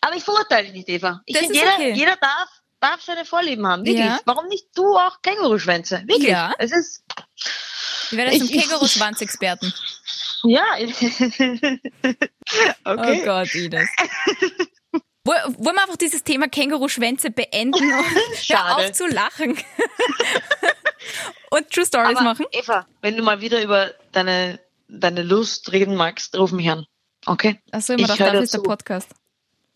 Aber 0.00 0.16
ich 0.16 0.22
verurteile 0.24 0.64
dich 0.68 0.72
nicht, 0.74 0.88
Eva. 0.88 1.20
Ich 1.26 1.34
Das 1.34 1.42
finde, 1.44 1.58
ist 1.58 1.60
jeder, 1.64 1.74
okay. 1.74 1.92
jeder 1.92 2.16
darf, 2.16 2.48
darf 2.80 3.00
seine 3.02 3.24
Vorlieben 3.24 3.66
haben. 3.66 3.84
Wirklich. 3.84 4.04
Ja. 4.04 4.20
Warum 4.24 4.46
nicht 4.48 4.66
du 4.74 4.96
auch 4.96 5.20
Känguruschwänze? 5.22 6.02
Wirklich. 6.06 6.28
Ja. 6.28 6.52
Es 6.58 6.72
ist, 6.72 7.02
Wir 8.10 8.18
werden 8.18 8.38
zum 8.38 8.46
Ich- 8.48 8.54
ich- 8.54 8.60
Känguruschwanz-Experten. 8.62 9.72
ja. 10.44 10.64
Oh 12.84 12.90
okay. 12.92 13.22
Gott, 13.24 13.52
Ines. 13.54 13.88
Woll- 15.24 15.42
Wollen 15.58 15.74
wir 15.76 15.82
einfach 15.82 15.96
dieses 15.96 16.22
Thema 16.22 16.48
Känguruschwänze 16.48 17.30
beenden 17.30 17.74
und 17.92 18.04
hör 18.48 18.76
auf 18.76 18.92
zu 18.92 19.06
lachen? 19.08 19.58
und 21.50 21.70
True 21.70 21.84
Stories 21.86 22.16
Aber 22.16 22.22
machen? 22.24 22.46
Eva, 22.52 22.86
wenn 23.02 23.16
du 23.16 23.22
mal 23.24 23.40
wieder 23.40 23.60
über 23.62 23.92
deine, 24.12 24.60
deine 24.88 25.22
Lust 25.22 25.72
reden 25.72 25.96
magst, 25.96 26.36
ruf 26.38 26.52
mich 26.52 26.70
an. 26.70 26.86
Okay? 27.26 27.60
Achso, 27.72 27.94
immer 27.94 28.02
ich 28.02 28.08
doch, 28.08 28.16
dafür 28.18 28.40
ist 28.40 28.52
der 28.54 28.60
dazu. 28.60 28.68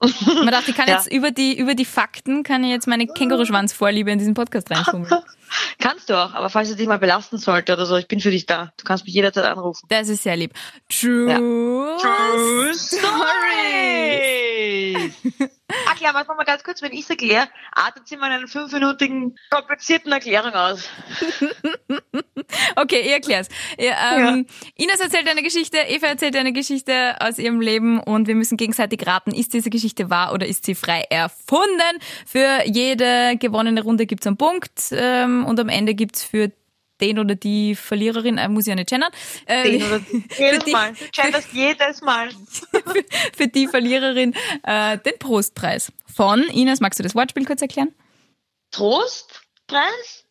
Man 0.00 0.46
dachte, 0.48 0.70
ich 0.70 0.76
kann 0.76 0.88
Ja. 0.88 0.96
jetzt 0.96 1.12
über 1.12 1.30
die, 1.30 1.58
über 1.58 1.74
die 1.74 1.84
Fakten, 1.84 2.42
kann 2.42 2.64
ich 2.64 2.70
jetzt 2.70 2.86
meine 2.86 3.06
Känguruschwanzvorliebe 3.06 4.10
in 4.10 4.18
diesen 4.18 4.34
Podcast 4.34 4.70
reinschummeln. 4.70 5.12
Kannst 5.78 6.08
du 6.08 6.14
auch, 6.14 6.32
aber 6.34 6.48
falls 6.48 6.70
es 6.70 6.76
dich 6.76 6.86
mal 6.86 6.98
belasten 6.98 7.36
sollte 7.38 7.72
oder 7.72 7.84
so, 7.84 7.96
ich 7.96 8.06
bin 8.08 8.20
für 8.20 8.30
dich 8.30 8.46
da. 8.46 8.72
Du 8.76 8.84
kannst 8.84 9.04
mich 9.04 9.14
jederzeit 9.14 9.44
anrufen. 9.46 9.84
Das 9.88 10.08
ist 10.08 10.22
sehr 10.22 10.36
lieb. 10.36 10.54
True, 10.88 11.98
Story! 12.74 13.92
Ach 15.88 16.00
ja, 16.00 16.14
warte 16.14 16.34
mal 16.34 16.44
ganz 16.44 16.62
kurz, 16.64 16.82
wenn 16.82 16.92
ich 16.92 17.00
es 17.00 17.10
erkläre, 17.10 17.48
artet 17.72 18.08
sie 18.08 18.16
mal 18.16 18.26
in 18.28 18.32
einer 18.38 18.48
fünfminütigen 18.48 19.36
komplizierten 19.50 20.12
Erklärung 20.12 20.52
aus. 20.52 20.88
Okay, 22.76 23.00
ich 23.00 23.12
erklär's. 23.12 23.48
Ja, 23.78 24.16
ähm, 24.16 24.46
Ines 24.74 25.00
erzählt 25.00 25.28
eine 25.28 25.42
Geschichte, 25.42 25.78
Eva 25.78 26.06
erzählt 26.06 26.36
eine 26.36 26.52
Geschichte 26.52 27.16
aus 27.20 27.38
ihrem 27.38 27.60
Leben 27.60 28.00
und 28.00 28.26
wir 28.26 28.34
müssen 28.34 28.56
gegenseitig 28.56 29.06
raten, 29.06 29.32
ist 29.32 29.52
diese 29.54 29.70
Geschichte 29.70 30.10
wahr 30.10 30.32
oder 30.32 30.46
ist 30.46 30.64
sie 30.64 30.74
frei 30.74 31.04
erfunden? 31.10 31.98
Für 32.26 32.62
jede 32.66 33.36
gewonnene 33.38 33.82
Runde 33.82 34.06
gibt's 34.06 34.26
einen 34.26 34.36
Punkt 34.36 34.92
ähm, 34.92 35.44
und 35.46 35.60
am 35.60 35.68
Ende 35.68 35.94
gibt's 35.94 36.24
für 36.24 36.50
den 37.00 37.18
oder 37.18 37.34
die 37.34 37.74
Verliererin, 37.74 38.38
äh, 38.38 38.48
muss 38.48 38.64
ich 38.66 38.70
ja 38.70 38.74
nicht 38.74 38.88
gendern, 38.90 39.10
äh, 39.46 39.62
Den 39.78 39.82
oder 39.82 40.00
jedes 40.38 40.64
die- 40.64 40.72
Mal. 40.72 40.92
Du 41.14 41.22
genderst 41.22 41.48
jedes 41.52 42.00
Mal. 42.02 42.28
für 43.36 43.48
die 43.48 43.66
Verliererin 43.66 44.34
äh, 44.62 44.98
den 44.98 45.18
Prostpreis 45.18 45.92
von 46.12 46.42
Ines. 46.44 46.80
Magst 46.80 46.98
du 46.98 47.02
das 47.02 47.14
Wortspiel 47.14 47.44
kurz 47.46 47.62
erklären? 47.62 47.94
Trostpreis? 48.70 50.24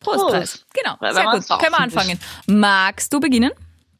Prostpreis. 0.00 0.64
Genau, 0.74 0.96
Weil 1.00 1.14
sehr 1.14 1.24
gut. 1.24 1.48
Können 1.48 1.72
wir 1.72 1.80
anfangen. 1.80 2.20
Magst 2.46 3.12
du 3.12 3.20
beginnen? 3.20 3.50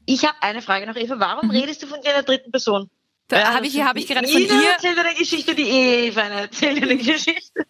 Ich 0.07 0.25
habe 0.25 0.37
eine 0.41 0.62
Frage 0.62 0.87
noch, 0.87 0.97
Eva. 0.97 1.19
Warum 1.19 1.50
redest 1.50 1.83
du 1.83 1.87
von 1.87 2.00
dir 2.00 2.09
in 2.11 2.15
der 2.15 2.23
dritten 2.23 2.50
Person? 2.50 2.88
Da 3.31 3.53
habe 3.53 3.67
ich, 3.67 3.79
hab 3.83 3.97
ich 3.97 4.07
gerade 4.07 4.27
von 4.27 4.41
Ina 4.41 4.55
ihr. 4.55 4.71
erzählt 4.71 4.99
eine 4.99 5.15
Geschichte, 5.15 5.55
die 5.55 5.69
Eva 5.69 6.23
erzählt 6.23 6.83
eine 6.83 6.97
Geschichte. 6.97 7.67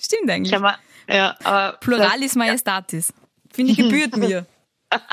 Stimmt 0.00 0.28
eigentlich. 0.30 0.50
Ich 0.50 0.54
hab 0.54 0.62
mal, 0.62 0.76
ja, 1.08 1.36
aber 1.44 1.76
Pluralis 1.78 2.34
Majestatis. 2.34 3.12
Finde 3.52 3.72
ich, 3.72 3.78
gebührt 3.78 4.16
mir. 4.16 4.46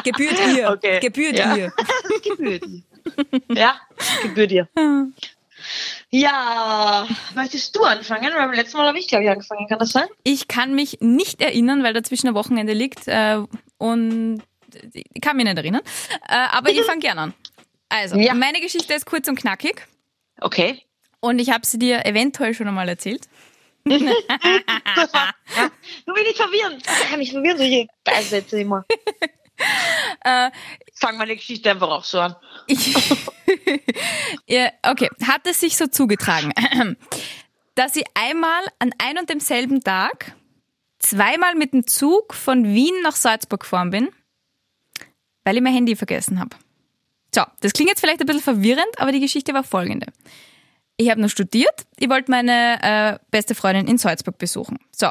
Gebührt 0.04 0.36
ihr. 0.56 0.70
Okay. 0.72 1.00
Gebührt 1.00 1.38
Ja. 1.38 1.56
ihr. 1.56 1.74
Gebührt. 2.24 2.64
Ja, 3.50 3.80
gebührt 4.22 4.52
dir. 4.52 4.68
Ja, 6.12 7.08
möchtest 7.36 7.76
du 7.76 7.84
anfangen? 7.84 8.24
Weil 8.34 8.48
beim 8.48 8.54
letzten 8.54 8.78
Mal 8.78 8.88
habe 8.88 9.00
ich, 9.00 9.08
glaube 9.08 9.24
ich, 9.26 9.30
angefangen. 9.30 9.68
Kann 9.68 9.80
das 9.80 9.90
sein? 9.92 10.08
Ich 10.24 10.48
kann 10.48 10.74
mich 10.74 10.98
nicht 11.02 11.42
erinnern, 11.42 11.84
weil 11.84 11.94
dazwischen 11.94 12.28
ein 12.30 12.34
Wochenende 12.34 12.74
liegt 12.74 13.08
äh, 13.08 13.40
und 13.78 14.42
ich 14.94 15.22
kann 15.22 15.36
mich 15.38 15.46
nicht 15.46 15.58
erinnern. 15.58 15.82
Äh, 16.28 16.36
aber 16.52 16.70
ich 16.72 16.82
fange 16.84 17.00
gern 17.02 17.20
an. 17.20 17.34
Also, 17.90 18.16
Ja. 18.18 18.34
meine 18.34 18.60
Geschichte 18.62 18.94
ist 18.94 19.06
kurz 19.06 19.28
und 19.28 19.38
knackig 19.40 19.86
Okay. 20.42 20.82
und 21.20 21.40
ich 21.40 21.52
habe 21.52 21.66
sie 21.66 21.80
dir 21.80 22.06
eventuell 22.06 22.54
schon 22.54 22.68
einmal 22.68 22.88
erzählt. 22.88 23.28
Bin 26.06 26.26
ich 26.30 26.38
verwirrend. 26.38 26.84
Ich 26.86 27.10
kann 27.10 27.20
mich 27.20 27.32
verwirren, 27.32 27.58
solche 27.58 27.88
Beisätze 28.04 28.62
immer. 28.62 28.86
Äh, 30.24 30.52
Fang 30.94 31.18
meine 31.18 31.36
Geschichte 31.36 31.70
einfach 31.70 31.90
auch 31.90 32.06
so 32.06 32.20
an. 32.20 32.36
Ich, 32.68 32.96
ja, 34.48 34.72
okay, 34.84 35.10
hat 35.28 35.42
es 35.46 35.60
sich 35.60 35.76
so 35.76 35.88
zugetragen, 35.88 36.54
dass 37.76 37.98
ich 37.98 38.06
einmal 38.14 38.64
an 38.80 38.92
ein 38.98 39.18
und 39.18 39.30
demselben 39.30 39.82
Tag 39.82 40.34
zweimal 41.00 41.56
mit 41.56 41.74
dem 41.74 41.88
Zug 41.88 42.34
von 42.34 42.66
Wien 42.66 43.02
nach 43.04 43.18
Salzburg 43.18 43.62
gefahren 43.62 43.90
bin, 43.90 44.10
weil 45.44 45.58
ich 45.58 45.62
mein 45.62 45.74
Handy 45.74 45.96
vergessen 45.96 46.40
habe. 46.40 46.56
So, 47.34 47.44
das 47.62 47.74
klingt 47.74 47.90
jetzt 47.90 48.00
vielleicht 48.00 48.22
ein 48.22 48.26
bisschen 48.26 48.42
verwirrend, 48.42 48.98
aber 48.98 49.12
die 49.12 49.20
Geschichte 49.20 49.54
war 49.54 49.64
folgende. 49.64 50.08
Ich 51.02 51.10
habe 51.10 51.22
noch 51.22 51.30
studiert, 51.30 51.86
ich 51.98 52.10
wollte 52.10 52.30
meine 52.30 52.78
äh, 52.82 53.20
beste 53.32 53.56
Freundin 53.56 53.88
in 53.88 53.98
Salzburg 53.98 54.38
besuchen. 54.38 54.80
So, 54.92 55.08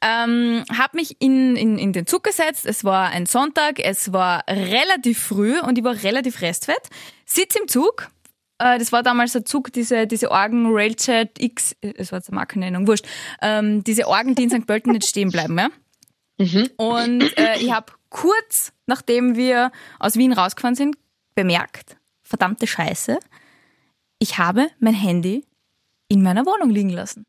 ähm, 0.00 0.64
habe 0.74 0.96
mich 0.96 1.20
in, 1.20 1.54
in, 1.54 1.76
in 1.76 1.92
den 1.92 2.06
Zug 2.06 2.24
gesetzt. 2.24 2.64
Es 2.64 2.82
war 2.82 3.10
ein 3.10 3.26
Sonntag, 3.26 3.78
es 3.78 4.10
war 4.14 4.42
relativ 4.48 5.22
früh 5.22 5.60
und 5.60 5.76
ich 5.76 5.84
war 5.84 6.02
relativ 6.02 6.40
restfett. 6.40 6.80
Sitz 7.26 7.56
im 7.56 7.68
Zug. 7.68 8.08
Äh, 8.58 8.78
das 8.78 8.90
war 8.90 9.02
damals 9.02 9.32
der 9.32 9.44
Zug, 9.44 9.70
diese, 9.70 10.06
diese 10.06 10.30
Orgen 10.30 10.64
Railjet 10.70 11.38
X, 11.38 11.76
äh, 11.82 11.92
es 11.98 12.10
war 12.10 12.20
jetzt 12.20 12.30
eine 12.30 12.36
Markennennung, 12.36 12.86
wurscht. 12.86 13.06
Ähm, 13.42 13.84
diese 13.84 14.08
Orgen, 14.08 14.34
die 14.34 14.44
in 14.44 14.50
St. 14.50 14.66
Pölten 14.66 14.92
nicht 14.92 15.06
stehen 15.06 15.30
bleiben. 15.30 15.58
Ja? 15.58 15.68
Und 16.78 17.36
äh, 17.36 17.58
ich 17.58 17.70
habe 17.70 17.92
kurz, 18.08 18.72
nachdem 18.86 19.36
wir 19.36 19.72
aus 19.98 20.16
Wien 20.16 20.32
rausgefahren 20.32 20.74
sind, 20.74 20.96
bemerkt, 21.34 21.98
verdammte 22.22 22.66
Scheiße, 22.66 23.18
ich 24.18 24.38
habe 24.38 24.68
mein 24.80 24.94
Handy 24.94 25.44
in 26.08 26.22
meiner 26.22 26.46
Wohnung 26.46 26.70
liegen 26.70 26.90
lassen. 26.90 27.26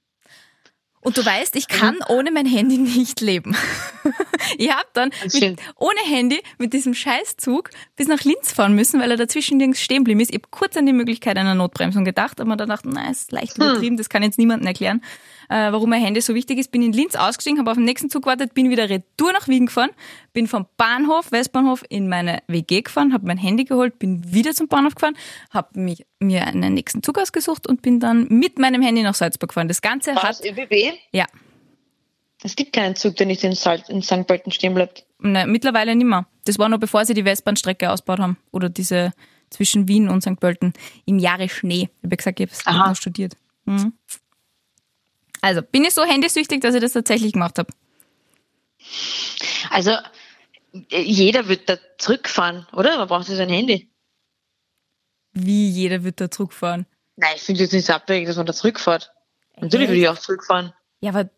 Und 1.01 1.17
du 1.17 1.25
weißt, 1.25 1.55
ich 1.55 1.69
kann 1.69 1.97
ohne 2.09 2.29
mein 2.29 2.45
Handy 2.45 2.77
nicht 2.77 3.21
leben. 3.21 3.55
ich 4.57 4.69
habe 4.69 4.87
dann 4.93 5.11
mit, 5.33 5.59
ohne 5.77 5.99
Handy 6.05 6.41
mit 6.57 6.73
diesem 6.73 6.93
Scheißzug 6.93 7.69
bis 7.95 8.07
nach 8.07 8.21
Linz 8.25 8.51
fahren 8.51 8.75
müssen, 8.75 8.99
weil 8.99 9.09
er 9.09 9.17
dazwischen 9.17 9.57
nirgends 9.57 9.81
stehen 9.81 9.99
geblieben 9.99 10.19
ist. 10.19 10.29
Ich 10.29 10.35
habe 10.35 10.49
kurz 10.51 10.75
an 10.75 10.85
die 10.85 10.93
Möglichkeit 10.93 11.37
einer 11.37 11.55
Notbremsung 11.55 12.03
gedacht, 12.03 12.41
aber 12.41 12.57
dann 12.57 12.67
dachte, 12.67 12.89
nein, 12.89 13.11
ist 13.11 13.31
leicht 13.31 13.57
übertrieben, 13.57 13.95
das 13.95 14.09
kann 14.09 14.23
jetzt 14.23 14.37
niemandem 14.37 14.67
erklären, 14.67 15.01
äh, 15.49 15.71
warum 15.71 15.89
mein 15.89 16.01
Handy 16.01 16.21
so 16.21 16.33
wichtig 16.35 16.57
ist. 16.59 16.71
Bin 16.71 16.81
in 16.81 16.93
Linz 16.93 17.15
ausgestiegen, 17.15 17.59
habe 17.59 17.71
auf 17.71 17.77
den 17.77 17.85
nächsten 17.85 18.09
Zug 18.09 18.23
gewartet, 18.23 18.53
bin 18.53 18.69
wieder 18.69 18.89
retour 18.89 19.33
nach 19.33 19.47
Wien 19.47 19.65
gefahren, 19.65 19.89
bin 20.33 20.47
vom 20.47 20.65
Bahnhof, 20.77 21.31
Westbahnhof, 21.31 21.83
in 21.89 22.07
meine 22.07 22.41
WG 22.47 22.81
gefahren, 22.81 23.13
habe 23.13 23.27
mein 23.27 23.37
Handy 23.37 23.65
geholt, 23.65 23.99
bin 23.99 24.31
wieder 24.33 24.53
zum 24.53 24.67
Bahnhof 24.67 24.95
gefahren, 24.95 25.17
habe 25.49 25.79
mich, 25.79 26.05
mir 26.19 26.45
einen 26.45 26.73
nächsten 26.73 27.03
Zug 27.03 27.17
ausgesucht 27.19 27.67
und 27.67 27.81
bin 27.81 27.99
dann 27.99 28.27
mit 28.29 28.59
meinem 28.59 28.81
Handy 28.81 29.01
nach 29.03 29.15
Salzburg 29.15 29.49
gefahren. 29.49 29.67
Das 29.67 29.81
Ganze 29.81 30.15
War 30.15 30.23
hat, 30.23 30.39
das 30.39 30.45
ÖBB? 30.45 30.93
ja, 31.11 31.25
Es 32.43 32.55
gibt 32.55 32.73
keinen 32.73 32.95
Zug, 32.95 33.15
der 33.17 33.25
nicht 33.25 33.43
in, 33.43 33.53
Salz, 33.53 33.89
in 33.89 34.01
St. 34.01 34.25
Pölten 34.27 34.51
stehen 34.51 34.73
bleibt. 34.73 35.05
Ne, 35.19 35.45
mittlerweile 35.47 35.95
nicht 35.95 36.07
mehr. 36.07 36.25
Das 36.45 36.57
war 36.57 36.69
noch 36.69 36.79
bevor 36.79 37.03
sie 37.05 37.13
die 37.13 37.25
Westbahnstrecke 37.25 37.91
ausgebaut 37.91 38.19
haben. 38.19 38.37
Oder 38.51 38.69
diese 38.69 39.11
zwischen 39.49 39.87
Wien 39.87 40.07
und 40.09 40.21
St. 40.21 40.39
Pölten 40.39 40.73
im 41.05 41.19
Jahre 41.19 41.49
Schnee. 41.49 41.89
Ich 42.01 42.05
habe 42.05 42.15
gesagt, 42.17 42.39
ich 42.39 42.49
habe 42.65 42.95
studiert. 42.95 43.35
Mhm. 43.65 43.93
Also, 45.41 45.61
bin 45.61 45.83
ich 45.83 45.93
so 45.93 46.03
handysüchtig, 46.03 46.61
dass 46.61 46.75
ich 46.75 46.81
das 46.81 46.93
tatsächlich 46.93 47.33
gemacht 47.33 47.57
habe? 47.59 47.71
Also, 49.69 49.91
jeder 50.89 51.47
wird 51.47 51.69
da 51.69 51.77
zurückfahren, 51.97 52.67
oder? 52.73 52.97
Man 52.97 53.07
braucht 53.07 53.29
ja 53.29 53.35
sein 53.35 53.49
Handy. 53.49 53.89
Wie 55.33 55.69
jeder 55.69 56.03
wird 56.03 56.19
da 56.21 56.29
zurückfahren. 56.29 56.85
Nein, 57.15 57.33
ich 57.35 57.41
finde 57.41 57.61
jetzt 57.61 57.73
nicht 57.73 57.85
so 57.85 57.93
abwegig, 57.93 58.27
dass 58.27 58.37
man 58.37 58.45
da 58.45 58.53
zurückfährt. 58.53 59.11
Natürlich 59.57 59.89
würde 59.89 60.01
ich 60.01 60.07
auch 60.07 60.17
zurückfahren. 60.17 60.73
Ja, 61.01 61.11
aber, 61.11 61.29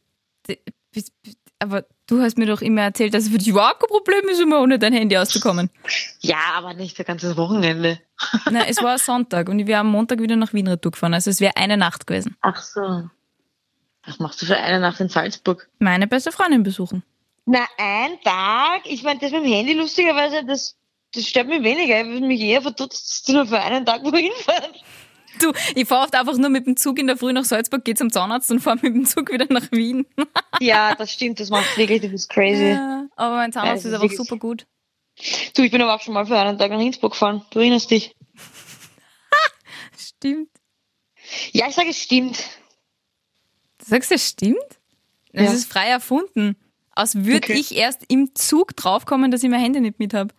aber 1.60 1.86
du 2.08 2.22
hast 2.22 2.38
mir 2.38 2.46
doch 2.46 2.62
immer 2.62 2.82
erzählt, 2.82 3.14
dass 3.14 3.24
es 3.24 3.30
für 3.30 3.38
dich 3.38 3.48
überhaupt 3.48 3.80
kein 3.80 3.90
Problem 3.90 4.30
ist, 4.30 4.40
immer 4.40 4.62
ohne 4.62 4.78
dein 4.78 4.94
Handy 4.94 5.18
auszukommen. 5.18 5.70
Ja, 6.20 6.54
aber 6.54 6.74
nicht 6.74 7.00
das 7.00 7.06
ganze 7.06 7.36
Wochenende. 7.38 8.00
Nein, 8.50 8.66
es 8.68 8.82
war 8.84 8.98
Sonntag 9.00 9.50
und 9.50 9.60
ich 9.60 9.68
wäre 9.68 9.80
am 9.80 9.88
Montag 9.88 10.20
wieder 10.20 10.36
nach 10.36 10.54
Wien 10.54 10.68
retour 10.68 10.92
gefahren. 10.92 11.14
Also 11.14 11.30
es 11.30 11.40
wäre 11.40 11.58
eine 11.58 11.78
Nacht 11.78 12.06
gewesen. 12.06 12.36
Ach 12.42 12.62
so. 12.62 13.10
Was 14.06 14.20
machst 14.20 14.42
du 14.42 14.46
für 14.46 14.58
eine 14.58 14.80
Nacht 14.80 15.00
in 15.00 15.10
Salzburg? 15.10 15.70
Meine 15.80 16.08
beste 16.08 16.32
Freundin 16.32 16.64
besuchen. 16.64 17.04
Na, 17.46 17.68
ein 17.78 18.20
Tag? 18.24 18.82
Ich 18.86 19.04
meine, 19.04 19.20
das 19.20 19.32
mit 19.32 19.44
dem 19.44 19.52
Handy 19.52 19.74
lustigerweise, 19.74 20.44
das, 20.46 20.76
das 21.14 21.28
stört 21.28 21.48
mich 21.48 21.64
weniger. 21.64 22.02
Ich 22.02 22.08
würde 22.08 22.26
mich 22.26 22.42
eher 22.42 22.62
verdutzt, 22.62 23.10
dass 23.10 23.24
du 23.24 23.34
nur 23.34 23.46
für 23.46 23.60
einen 23.60 23.86
Tag 23.86 24.04
wohin 24.04 24.32
fährst. 24.38 24.84
Du, 25.40 25.54
ich 25.76 25.88
fahre 25.88 26.04
oft 26.04 26.16
einfach 26.16 26.38
nur 26.38 26.50
mit 26.50 26.68
dem 26.68 26.76
Zug 26.78 27.00
in 27.00 27.08
der 27.08 27.18
Früh 27.18 27.32
nach 27.32 27.46
Salzburg, 27.46 27.86
gehe 27.86 27.96
zum 27.96 28.12
Zahnarzt 28.12 28.52
und 28.52 28.60
fahre 28.60 28.78
mit 28.82 28.94
dem 28.94 29.06
Zug 29.06 29.32
wieder 29.32 29.48
nach 29.50 29.72
Wien. 29.72 30.06
Ja, 30.60 30.94
das 30.94 31.12
stimmt, 31.12 31.40
das 31.40 31.50
macht 31.50 31.76
wirklich, 31.76 32.02
du 32.02 32.10
bist 32.10 32.30
crazy. 32.30 32.74
Ja, 32.74 33.08
aber 33.16 33.38
mein 33.38 33.52
Zahnarzt 33.52 33.84
Ja, 33.84 33.90
ist 33.90 33.94
das 33.94 33.94
ist 33.94 34.02
einfach 34.04 34.16
super 34.26 34.38
gut. 34.38 34.68
Du, 35.56 35.64
ich 35.64 35.72
bin 35.72 35.82
aber 35.82 35.96
auch 35.96 36.02
schon 36.02 36.14
mal 36.14 36.28
für 36.28 36.38
einen 36.38 36.60
Tag 36.60 36.70
nach 36.70 36.80
Innsbruck 36.80 37.14
gefahren. 37.14 37.44
Du 37.50 37.58
erinnerst 37.60 37.90
dich? 37.90 38.16
Stimmt. 39.98 40.50
Ja, 41.52 41.68
ich 41.68 41.74
sage, 41.74 41.90
es 41.90 41.98
stimmt. 41.98 42.44
Du 43.82 43.86
sagst, 43.88 44.12
das 44.12 44.28
stimmt? 44.28 44.58
Das 45.34 45.46
Ja. 45.46 45.52
ist 45.54 45.72
frei 45.72 45.88
erfunden. 45.88 46.56
Als 46.94 47.16
würde 47.16 47.38
Okay. 47.38 47.54
ich 47.54 47.76
erst 47.76 48.02
im 48.10 48.36
Zug 48.36 48.76
draufkommen, 48.76 49.32
dass 49.32 49.44
ich 49.44 49.50
mein 49.50 49.62
Handy 49.62 49.80
nicht 49.80 49.98
mit 50.00 50.14
habe. 50.14 50.34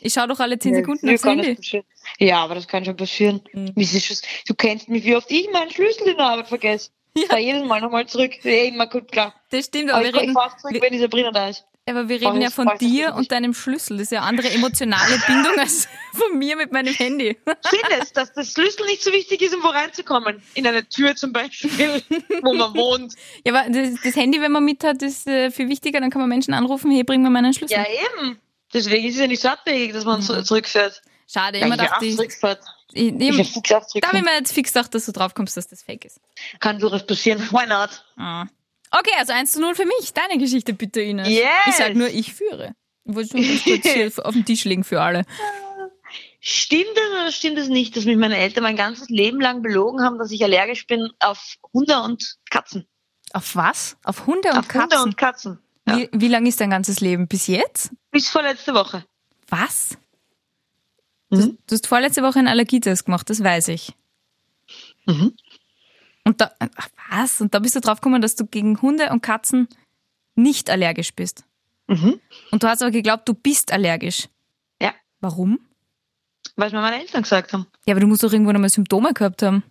Ich 0.00 0.12
schaue 0.12 0.28
doch 0.28 0.38
alle 0.38 0.58
10 0.58 0.74
Sekunden 0.74 1.08
Ja, 1.08 1.14
aufs 1.14 1.22
kann 1.22 1.38
das 1.38 1.46
Handy. 1.46 1.82
Ja, 2.18 2.44
aber 2.44 2.54
das 2.54 2.68
kann 2.68 2.84
schon 2.84 2.96
passieren. 2.96 3.40
Mhm. 3.52 3.74
Du 3.74 4.54
kennst 4.54 4.88
mich, 4.88 5.04
wie 5.04 5.16
oft 5.16 5.30
ich 5.30 5.50
meinen 5.50 5.70
Schlüssel 5.70 6.08
in 6.08 6.16
der 6.16 6.26
Arbeit 6.26 6.48
vergesse. 6.48 6.90
Ich 7.14 7.26
fahr 7.26 7.38
jedes 7.38 7.64
Mal 7.64 7.80
nochmal 7.80 8.06
zurück. 8.06 8.32
Ja, 8.44 8.52
immer 8.64 8.86
gut, 8.86 9.10
klar. 9.10 9.34
Das 9.50 9.64
stimmt, 9.66 9.90
Aber 9.90 9.98
aber 10.00 10.06
ich, 10.08 10.12
wir 10.12 10.20
ich 10.20 10.22
reden, 10.28 10.34
fahr 10.34 10.56
zurück, 10.58 10.74
wir- 10.74 10.82
wenn 10.82 10.92
die 10.92 10.98
Sabrina 11.00 11.32
da 11.32 11.48
ist. 11.48 11.64
Aber 11.88 12.08
wir 12.08 12.20
reden 12.20 12.40
ja 12.40 12.50
von 12.50 12.68
dir 12.80 13.14
und 13.14 13.30
deinem 13.32 13.54
Schlüssel. 13.54 13.96
Das 13.98 14.04
ist 14.04 14.12
ja 14.12 14.20
eine 14.20 14.28
andere 14.28 14.50
emotionale 14.50 15.18
Bindung 15.26 15.58
als 15.58 15.88
von 16.12 16.38
mir 16.38 16.56
mit 16.56 16.72
meinem 16.72 16.94
Handy. 16.94 17.36
Findest, 17.68 18.16
dass 18.16 18.32
das 18.32 18.52
Schlüssel 18.52 18.86
nicht 18.86 19.02
so 19.02 19.12
wichtig 19.12 19.42
ist, 19.42 19.54
um 19.54 19.62
wo 19.62 19.68
reinzukommen? 19.68 20.42
In 20.54 20.66
eine 20.66 20.88
Tür 20.88 21.14
zum 21.16 21.32
Beispiel, 21.32 21.70
wo 22.42 22.54
man 22.54 22.74
wohnt. 22.74 23.14
Ja, 23.44 23.54
aber 23.54 23.70
das, 23.70 24.00
das 24.02 24.16
Handy, 24.16 24.40
wenn 24.40 24.52
man 24.52 24.64
mit 24.64 24.84
hat, 24.84 25.02
ist 25.02 25.26
äh, 25.26 25.50
viel 25.50 25.68
wichtiger. 25.68 26.00
Dann 26.00 26.10
kann 26.10 26.20
man 26.20 26.28
Menschen 26.28 26.54
anrufen, 26.54 26.90
hier, 26.90 27.04
bring 27.04 27.22
mir 27.22 27.30
meinen 27.30 27.52
Schlüssel. 27.54 27.76
Ja, 27.78 27.84
eben. 27.84 28.38
Deswegen 28.72 29.06
ist 29.06 29.14
es 29.14 29.20
ja 29.20 29.26
nicht 29.26 29.40
so 29.42 29.48
abwegig, 29.48 29.92
dass 29.94 30.04
man 30.04 30.20
Mhm. 30.20 30.24
zu- 30.24 30.42
zurückfährt. 30.42 31.00
Schade, 31.30 31.58
immer 31.58 31.76
dachte 31.76 32.04
ich, 32.06 32.16
zurückfährt. 32.16 32.60
Ich, 32.92 33.12
Ich 33.12 33.38
ich, 33.38 33.52
fix 33.52 33.68
da 33.68 34.08
habe 34.08 34.18
ich 34.18 34.24
mir 34.24 34.32
jetzt 34.34 34.52
fix 34.52 34.72
gedacht, 34.72 34.94
dass 34.94 35.04
du 35.04 35.12
drauf 35.12 35.34
kommst, 35.34 35.56
dass 35.58 35.68
das 35.68 35.82
fake 35.82 36.06
ist. 36.06 36.20
Kann 36.58 36.78
durchaus 36.78 37.06
passieren. 37.06 37.40
Why 37.50 37.66
not? 37.66 38.02
Ah. 38.16 38.46
Okay, 38.90 39.12
also 39.18 39.32
1 39.32 39.52
zu 39.52 39.60
0 39.60 39.74
für 39.74 39.86
mich. 39.86 40.12
Deine 40.14 40.38
Geschichte 40.38 40.72
bitte, 40.72 41.00
Ines. 41.00 41.28
Yes. 41.28 41.44
Ich 41.66 41.74
sag 41.74 41.94
nur, 41.94 42.08
ich 42.08 42.32
führe. 42.32 42.74
Ich 43.04 43.14
wollte 43.14 43.30
schon 43.30 43.46
ganz 43.46 43.64
kurz 43.64 43.88
hier 43.88 44.12
auf 44.24 44.34
den 44.34 44.44
Tisch 44.44 44.64
legen 44.64 44.84
für 44.84 45.00
alle. 45.00 45.24
Stimmt 46.40 46.94
es 46.94 47.20
oder 47.20 47.32
stimmt 47.32 47.58
es 47.58 47.68
nicht, 47.68 47.96
dass 47.96 48.04
mich 48.04 48.16
meine 48.16 48.36
Eltern 48.36 48.62
mein 48.62 48.76
ganzes 48.76 49.08
Leben 49.08 49.40
lang 49.40 49.60
belogen 49.60 50.02
haben, 50.02 50.18
dass 50.18 50.30
ich 50.30 50.42
allergisch 50.44 50.86
bin 50.86 51.10
auf 51.18 51.56
Hunde 51.72 52.00
und 52.02 52.36
Katzen? 52.50 52.86
Auf 53.32 53.56
was? 53.56 53.96
Auf 54.04 54.26
Hunde 54.26 54.50
und 54.50 54.58
auf 54.58 54.68
Katzen? 54.68 54.98
Hunde 54.98 55.02
und 55.02 55.16
Katzen. 55.16 55.58
Ja. 55.86 55.96
Wie, 55.96 56.08
wie 56.12 56.28
lang 56.28 56.46
ist 56.46 56.60
dein 56.60 56.70
ganzes 56.70 57.00
Leben? 57.00 57.26
Bis 57.28 57.46
jetzt? 57.48 57.90
Bis 58.10 58.28
vorletzte 58.28 58.74
Woche. 58.74 59.04
Was? 59.48 59.98
Mhm. 61.30 61.58
Du 61.66 61.74
hast 61.74 61.86
vorletzte 61.86 62.22
Woche 62.22 62.38
einen 62.38 62.48
Allergietest 62.48 63.04
gemacht, 63.04 63.28
das 63.28 63.42
weiß 63.42 63.68
ich. 63.68 63.92
Mhm. 65.06 65.34
Und 66.28 66.42
da, 66.42 66.52
ach, 66.58 66.88
was? 67.10 67.40
Und 67.40 67.54
da 67.54 67.58
bist 67.58 67.74
du 67.74 67.80
drauf 67.80 68.02
gekommen, 68.02 68.20
dass 68.20 68.36
du 68.36 68.44
gegen 68.44 68.82
Hunde 68.82 69.08
und 69.08 69.22
Katzen 69.22 69.66
nicht 70.34 70.68
allergisch 70.68 71.14
bist. 71.14 71.44
Mhm. 71.86 72.20
Und 72.50 72.62
du 72.62 72.68
hast 72.68 72.82
aber 72.82 72.90
geglaubt, 72.90 73.26
du 73.26 73.32
bist 73.32 73.72
allergisch. 73.72 74.28
Ja, 74.78 74.92
Warum? 75.20 75.58
weil 76.56 76.66
es 76.66 76.72
mir 76.74 76.82
meine 76.82 77.00
Eltern 77.00 77.22
gesagt 77.22 77.54
haben. 77.54 77.66
Ja, 77.86 77.94
aber 77.94 78.00
du 78.00 78.06
musst 78.08 78.22
doch 78.22 78.30
irgendwo 78.30 78.52
nochmal 78.52 78.68
Symptome 78.68 79.14
gehabt 79.14 79.42
haben. 79.42 79.62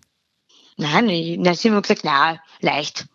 Nein, 0.78 1.08
ich, 1.10 1.60
sie 1.60 1.70
haben 1.70 1.80
gesagt, 1.80 2.02
na, 2.04 2.42
leicht. 2.62 3.06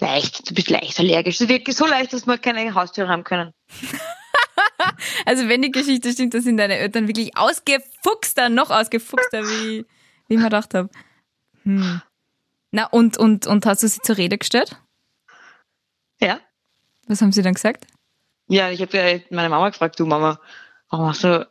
Leicht, 0.00 0.50
du 0.50 0.54
bist 0.54 0.68
leicht 0.68 0.98
allergisch. 0.98 1.38
Das 1.38 1.42
ist 1.42 1.48
wirklich 1.48 1.76
so 1.76 1.86
leicht, 1.86 2.12
dass 2.12 2.26
wir 2.26 2.36
keine 2.38 2.74
Haustüre 2.74 3.08
haben 3.08 3.22
können. 3.22 3.52
Also 5.24 5.48
wenn 5.48 5.62
die 5.62 5.70
Geschichte 5.70 6.10
stimmt, 6.12 6.34
dann 6.34 6.42
sind 6.42 6.56
deine 6.56 6.76
Eltern 6.76 7.06
wirklich 7.06 7.36
ausgefuchster, 7.36 8.48
noch 8.48 8.70
ausgefuchster, 8.70 9.44
wie, 9.44 9.86
wie 10.26 10.34
ich 10.34 10.38
mir 10.38 10.44
gedacht 10.44 10.74
habe. 10.74 10.90
Hm. 11.62 12.02
Na, 12.72 12.86
und, 12.86 13.18
und, 13.18 13.46
und 13.46 13.66
hast 13.66 13.82
du 13.82 13.88
sie 13.88 14.00
zur 14.00 14.16
Rede 14.16 14.38
gestellt? 14.38 14.76
Ja. 16.20 16.40
Was 17.06 17.20
haben 17.20 17.32
sie 17.32 17.42
dann 17.42 17.54
gesagt? 17.54 17.86
Ja, 18.48 18.70
ich 18.70 18.80
habe 18.80 19.22
meine 19.30 19.50
Mama 19.50 19.68
gefragt, 19.68 20.00
du 20.00 20.06
Mama, 20.06 20.40
warum 20.88 21.06
hast 21.06 21.22
du, 21.22 21.48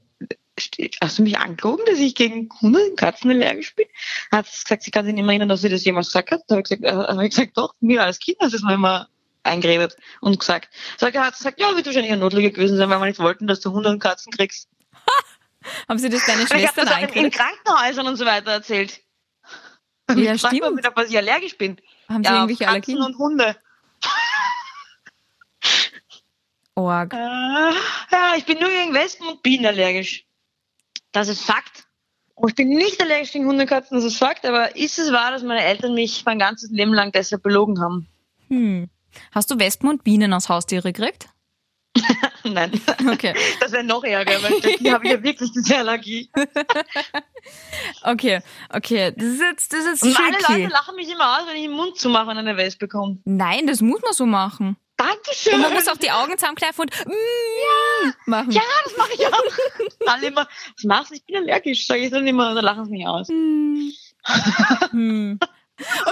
hast 1.00 1.20
du 1.20 1.24
mich 1.24 1.38
angelogen, 1.38 1.86
dass 1.86 2.00
ich 2.00 2.16
gegen 2.16 2.50
Hunde 2.60 2.84
und 2.84 2.98
Katzen 2.98 3.30
allergisch 3.30 3.76
bin? 3.76 3.86
Hat 4.32 4.48
sie 4.48 4.64
gesagt, 4.64 4.84
sie 4.84 4.92
kann 4.92 5.06
sich 5.06 5.14
nicht 5.14 5.24
mehr 5.24 5.34
erinnern, 5.34 5.50
dass 5.50 5.62
sie 5.62 5.70
das 5.70 5.86
jemals 5.86 6.08
gesagt 6.08 6.32
hat. 6.32 6.42
Da 6.48 6.56
habe 6.56 6.62
ich 6.62 6.70
gesagt, 6.70 6.84
äh, 6.84 7.14
hab 7.14 7.22
ich 7.22 7.30
gesagt, 7.30 7.56
doch, 7.56 7.76
mir 7.80 8.04
als 8.04 8.20
Kind 8.20 8.38
hast 8.40 8.54
du 8.54 8.58
es 8.58 8.64
mir 8.64 8.74
immer 8.74 9.08
eingeredet 9.44 9.98
und 10.22 10.40
gesagt. 10.40 10.70
Sag, 10.98 11.16
hat 11.16 11.38
gesagt, 11.38 11.60
ja, 11.60 11.76
wird 11.76 11.86
wahrscheinlich 11.86 12.12
eine 12.12 12.22
Notlüge 12.22 12.52
gewesen 12.52 12.78
sein, 12.78 12.90
weil 12.90 13.00
wir 13.00 13.06
nicht 13.06 13.20
wollten, 13.20 13.46
dass 13.46 13.60
du 13.60 13.72
Hunde 13.72 13.90
und 13.90 14.00
Katzen 14.00 14.32
kriegst. 14.32 14.70
Haben 15.88 16.00
sie 16.00 16.10
das 16.10 16.26
deine 16.26 16.44
Ich 16.44 16.50
habe 16.50 16.60
Schwestern 16.62 16.86
das 16.88 16.96
auch 16.96 17.16
in? 17.16 17.30
Krankenhäusern 17.30 18.08
und 18.08 18.16
so 18.16 18.26
weiter 18.26 18.52
erzählt. 18.52 19.02
Ja, 20.18 20.34
ich 20.34 20.42
frag 20.42 20.52
mal 20.52 20.58
stimmt. 20.58 20.78
wieder, 20.78 20.92
was 20.96 21.10
ich 21.10 21.18
allergisch 21.18 21.58
bin. 21.58 21.78
Haben 22.08 22.24
sie 22.24 22.30
ja, 22.30 22.36
irgendwelche 22.36 22.66
Katzen 22.66 22.98
Allergien? 22.98 23.02
und 23.02 23.18
Hunde. 23.18 23.56
Org. 26.76 27.14
Äh, 27.14 27.18
ja, 27.18 28.34
ich 28.38 28.46
bin 28.46 28.60
nur 28.60 28.70
gegen 28.70 28.94
Wespen 28.94 29.28
und 29.28 29.44
Bienen 29.44 29.66
allergisch. 29.66 30.26
Das 31.12 31.28
ist 31.28 31.42
Fakt. 31.42 31.86
Und 32.36 32.50
ich 32.50 32.56
bin 32.56 32.70
nicht 32.70 33.02
allergisch 33.02 33.34
gegen 33.34 33.46
Hunde 33.46 33.64
und 33.64 33.70
Katzen, 33.70 33.96
das 33.98 34.06
ist 34.06 34.18
Fakt. 34.18 34.46
Aber 34.46 34.76
ist 34.76 34.98
es 34.98 35.12
wahr, 35.12 35.32
dass 35.32 35.44
meine 35.44 35.64
Eltern 35.64 35.94
mich 35.94 36.24
mein 36.26 36.40
ganzes 36.40 36.72
Leben 36.72 36.94
lang 36.94 37.12
deshalb 37.12 37.44
belogen 37.44 37.82
haben? 37.82 38.08
Hm. 38.48 38.90
Hast 39.32 39.52
du 39.52 39.60
Wespen 39.60 39.90
und 39.90 40.04
Bienen 40.04 40.34
als 40.34 40.50
Haustiere 40.50 40.94
gekriegt? 40.94 41.28
Nein. 42.54 42.72
Okay. 43.12 43.34
Das 43.60 43.72
wäre 43.72 43.84
noch 43.84 44.04
ärger, 44.04 44.42
weil 44.44 44.60
die 44.62 44.92
habe 44.92 45.06
ich 45.06 45.12
ja 45.12 45.24
wirklich 45.24 45.52
diese 45.52 45.78
Allergie. 45.78 46.30
Okay, 48.04 48.42
okay. 48.70 49.14
Das 49.16 49.26
ist 49.26 49.42
jetzt, 49.42 49.74
das 49.74 49.86
ist 49.86 50.04
Und 50.04 50.16
alle 50.16 50.38
tricky. 50.38 50.62
Leute 50.62 50.74
lachen 50.74 50.96
mich 50.96 51.10
immer 51.10 51.40
aus, 51.40 51.48
wenn 51.48 51.56
ich 51.56 51.64
den 51.64 51.72
Mund 51.72 51.98
zumache 51.98 52.30
und 52.30 52.38
eine 52.38 52.56
Wespe 52.56 52.86
bekomme. 52.86 53.18
Nein, 53.26 53.66
das 53.66 53.82
muss 53.82 54.02
man 54.02 54.14
so 54.14 54.26
machen. 54.26 54.78
Dankeschön. 54.98 55.56
Und 55.56 55.62
man 55.62 55.74
muss 55.74 55.88
auch 55.88 55.98
die 55.98 56.12
Augen 56.12 56.38
zusammenkneifen 56.38 56.82
und 56.82 57.08
mm, 57.08 58.30
machen. 58.30 58.52
ja, 58.52 58.62
das 58.84 58.98
mache 58.98 59.14
ich 59.14 59.26
auch. 59.26 60.08
Alle 60.08 60.28
immer, 60.28 60.48
was 60.76 60.84
machst 60.84 61.12
du? 61.12 61.16
Ich 61.16 61.26
bin 61.26 61.38
allergisch, 61.38 61.88
sage 61.88 62.02
ich 62.02 62.12
dann 62.12 62.28
immer, 62.28 62.54
dann 62.54 62.64
lachen 62.64 62.86
sie 62.86 62.92
mich 62.92 63.08
aus. 63.08 63.28
Hm. 63.30 63.92
Hm. 64.92 65.40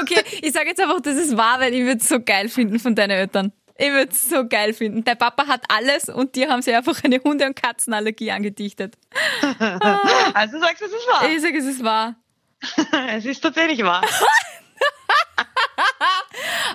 Okay, 0.01 0.23
ich 0.41 0.51
sage 0.51 0.69
jetzt 0.69 0.81
einfach, 0.81 0.99
das 1.01 1.15
ist 1.15 1.37
wahr, 1.37 1.59
weil 1.59 1.73
ich 1.73 1.81
würde 1.81 1.99
es 1.99 2.09
so 2.09 2.19
geil 2.19 2.49
finden 2.49 2.79
von 2.79 2.95
deinen 2.95 3.11
Eltern. 3.11 3.51
Ich 3.81 3.89
würde 3.91 4.11
es 4.11 4.27
so 4.29 4.45
geil 4.45 4.73
finden. 4.73 5.05
Dein 5.05 5.17
Papa 5.17 5.47
hat 5.47 5.63
alles 5.69 6.09
und 6.09 6.35
dir 6.35 6.49
haben 6.49 6.61
sie 6.61 6.73
einfach 6.73 7.01
eine 7.03 7.19
Hunde- 7.23 7.45
und 7.45 7.55
Katzenallergie 7.55 8.29
angedichtet. 8.31 8.97
Also 10.33 10.59
sagst 10.59 10.81
du, 10.81 10.85
es 10.85 10.91
ist 10.91 11.07
wahr. 11.07 11.29
Ich 11.29 11.41
sage, 11.41 11.57
es 11.57 11.65
ist 11.65 11.83
wahr. 11.83 12.15
Es 13.15 13.25
ist 13.25 13.39
tatsächlich 13.41 13.81
wahr. 13.83 14.01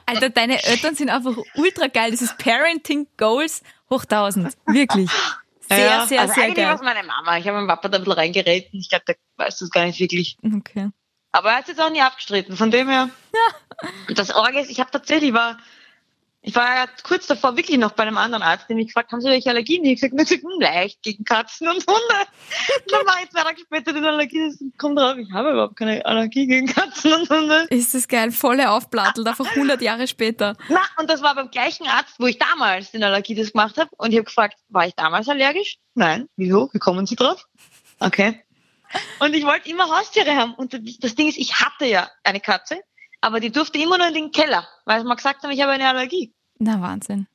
Alter, 0.07 0.31
deine 0.31 0.63
Eltern 0.65 0.95
sind 0.95 1.11
einfach 1.11 1.37
ultra 1.57 1.87
geil. 1.89 2.11
Das 2.11 2.23
ist 2.23 2.39
Parenting 2.39 3.07
Goals 3.17 3.63
hoch 3.91 4.03
1000. 4.05 4.55
Wirklich. 4.67 5.11
Sehr, 5.69 5.79
Ja, 5.79 6.07
sehr, 6.07 6.21
also 6.23 6.35
sehr 6.35 6.45
eigentlich 6.45 6.57
geil. 6.65 6.75
es 6.75 6.83
meine 6.83 7.03
Mama. 7.07 7.39
Ich 7.39 7.47
habe 7.47 7.57
meinem 7.59 7.69
Papa 7.69 7.89
da 7.89 7.99
ein 7.99 8.05
bisschen 8.05 8.19
reingeredet. 8.19 8.69
Ich 8.73 8.89
glaube, 8.89 9.05
der 9.07 9.17
weiß 9.37 9.59
das 9.59 9.71
gar 9.71 9.85
nicht 9.85 9.99
wirklich. 10.01 10.37
Okay. 10.43 10.89
Aber 11.33 11.51
er 11.51 11.57
hat 11.57 11.63
es 11.65 11.69
jetzt 11.69 11.81
auch 11.81 11.91
nie 11.91 12.01
abgestritten. 12.03 12.57
Von 12.57 12.71
dem 12.71 12.89
her. 12.89 13.09
Und 14.09 14.19
das 14.19 14.35
Orge 14.35 14.61
ist, 14.61 14.71
ich 14.71 14.81
habe 14.81 14.91
tatsächlich 14.91 15.33
war, 15.33 15.59
ich 16.47 16.55
war 16.55 16.77
ja 16.77 16.87
kurz 17.03 17.27
davor 17.27 17.57
wirklich 17.57 17.79
noch 17.79 17.93
bei 17.93 18.03
einem 18.03 18.19
anderen 18.19 18.43
Arzt, 18.43 18.69
der 18.69 18.77
mich 18.77 18.89
gefragt, 18.89 19.11
haben 19.13 19.23
Sie 19.23 19.31
welche 19.31 19.49
Allergien? 19.49 19.83
Ich 19.87 20.03
habe 20.03 20.15
gesagt, 20.15 20.43
hm, 20.43 20.61
leicht 20.61 21.03
gegen 21.03 21.25
Katzen 21.25 21.69
und 21.69 21.87
Hunde. 21.87 22.29
dann 22.89 23.07
war 23.07 23.17
ich 23.23 23.31
zwei 23.31 23.43
Tage 23.43 23.61
später 23.61 23.95
den 23.95 24.05
Allergie, 24.05 24.47
das 24.47 24.63
kommt 24.77 24.99
drauf, 24.99 25.17
ich 25.17 25.33
habe 25.33 25.53
überhaupt 25.53 25.77
keine 25.77 26.05
Allergie 26.05 26.47
gegen 26.47 26.67
Katzen 26.67 27.15
und 27.15 27.31
Hunde. 27.31 27.67
Ist 27.71 27.95
das 27.95 28.07
geil. 28.09 28.31
Volle 28.31 28.71
Aufplattelt, 28.71 29.27
einfach 29.27 29.47
100 29.47 29.81
Jahre 29.81 30.07
später. 30.07 30.55
Na, 30.69 30.83
und 30.99 31.09
das 31.09 31.23
war 31.23 31.35
beim 31.35 31.51
gleichen 31.51 31.87
Arzt, 31.87 32.17
wo 32.19 32.27
ich 32.27 32.39
damals 32.39 32.91
den 32.91 33.03
Allergietest 33.03 33.53
gemacht 33.53 33.79
habe. 33.79 33.89
Und 33.97 34.11
ich 34.11 34.19
habe 34.19 34.25
gefragt, 34.25 34.59
war 34.69 34.87
ich 34.87 34.95
damals 34.95 35.31
allergisch? 35.31 35.79
Nein. 35.95 36.29
Wieso? 36.37 36.69
Wie 36.75 36.79
kommen 36.79 37.07
Sie 37.07 37.17
drauf? 37.17 37.47
Okay. 38.01 38.45
Und 39.19 39.35
ich 39.35 39.47
wollte 39.47 39.71
immer 39.71 39.89
Haustiere 39.89 40.37
haben. 40.37 40.55
Und 40.55 40.75
das 41.03 41.15
Ding 41.15 41.27
ist, 41.27 41.39
ich 41.39 41.61
hatte 41.61 41.87
ja 41.87 42.11
eine 42.23 42.41
Katze, 42.41 42.81
aber 43.25 43.41
die 43.41 43.51
durfte 43.51 43.79
immer 43.79 43.97
nur 43.97 44.09
in 44.09 44.15
den 44.15 44.31
Keller, 44.33 44.69
weil 44.85 45.01
sie 45.01 45.07
mir 45.07 45.17
gesagt 45.17 45.43
haben, 45.43 45.51
ich 45.51 45.63
habe 45.63 45.73
eine 45.73 45.89
Allergie. 45.89 46.35
Na, 46.59 46.81
Wahnsinn. 46.83 47.27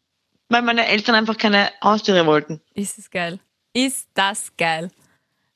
Weil 0.47 0.61
meine 0.61 0.85
Eltern 0.85 1.15
einfach 1.15 1.35
keine 1.35 1.71
Haustiere 1.83 2.25
wollten. 2.27 2.61
Ist 2.75 2.99
es 2.99 3.09
geil. 3.09 3.39
Ist 3.73 4.07
das 4.13 4.51
geil. 4.55 4.91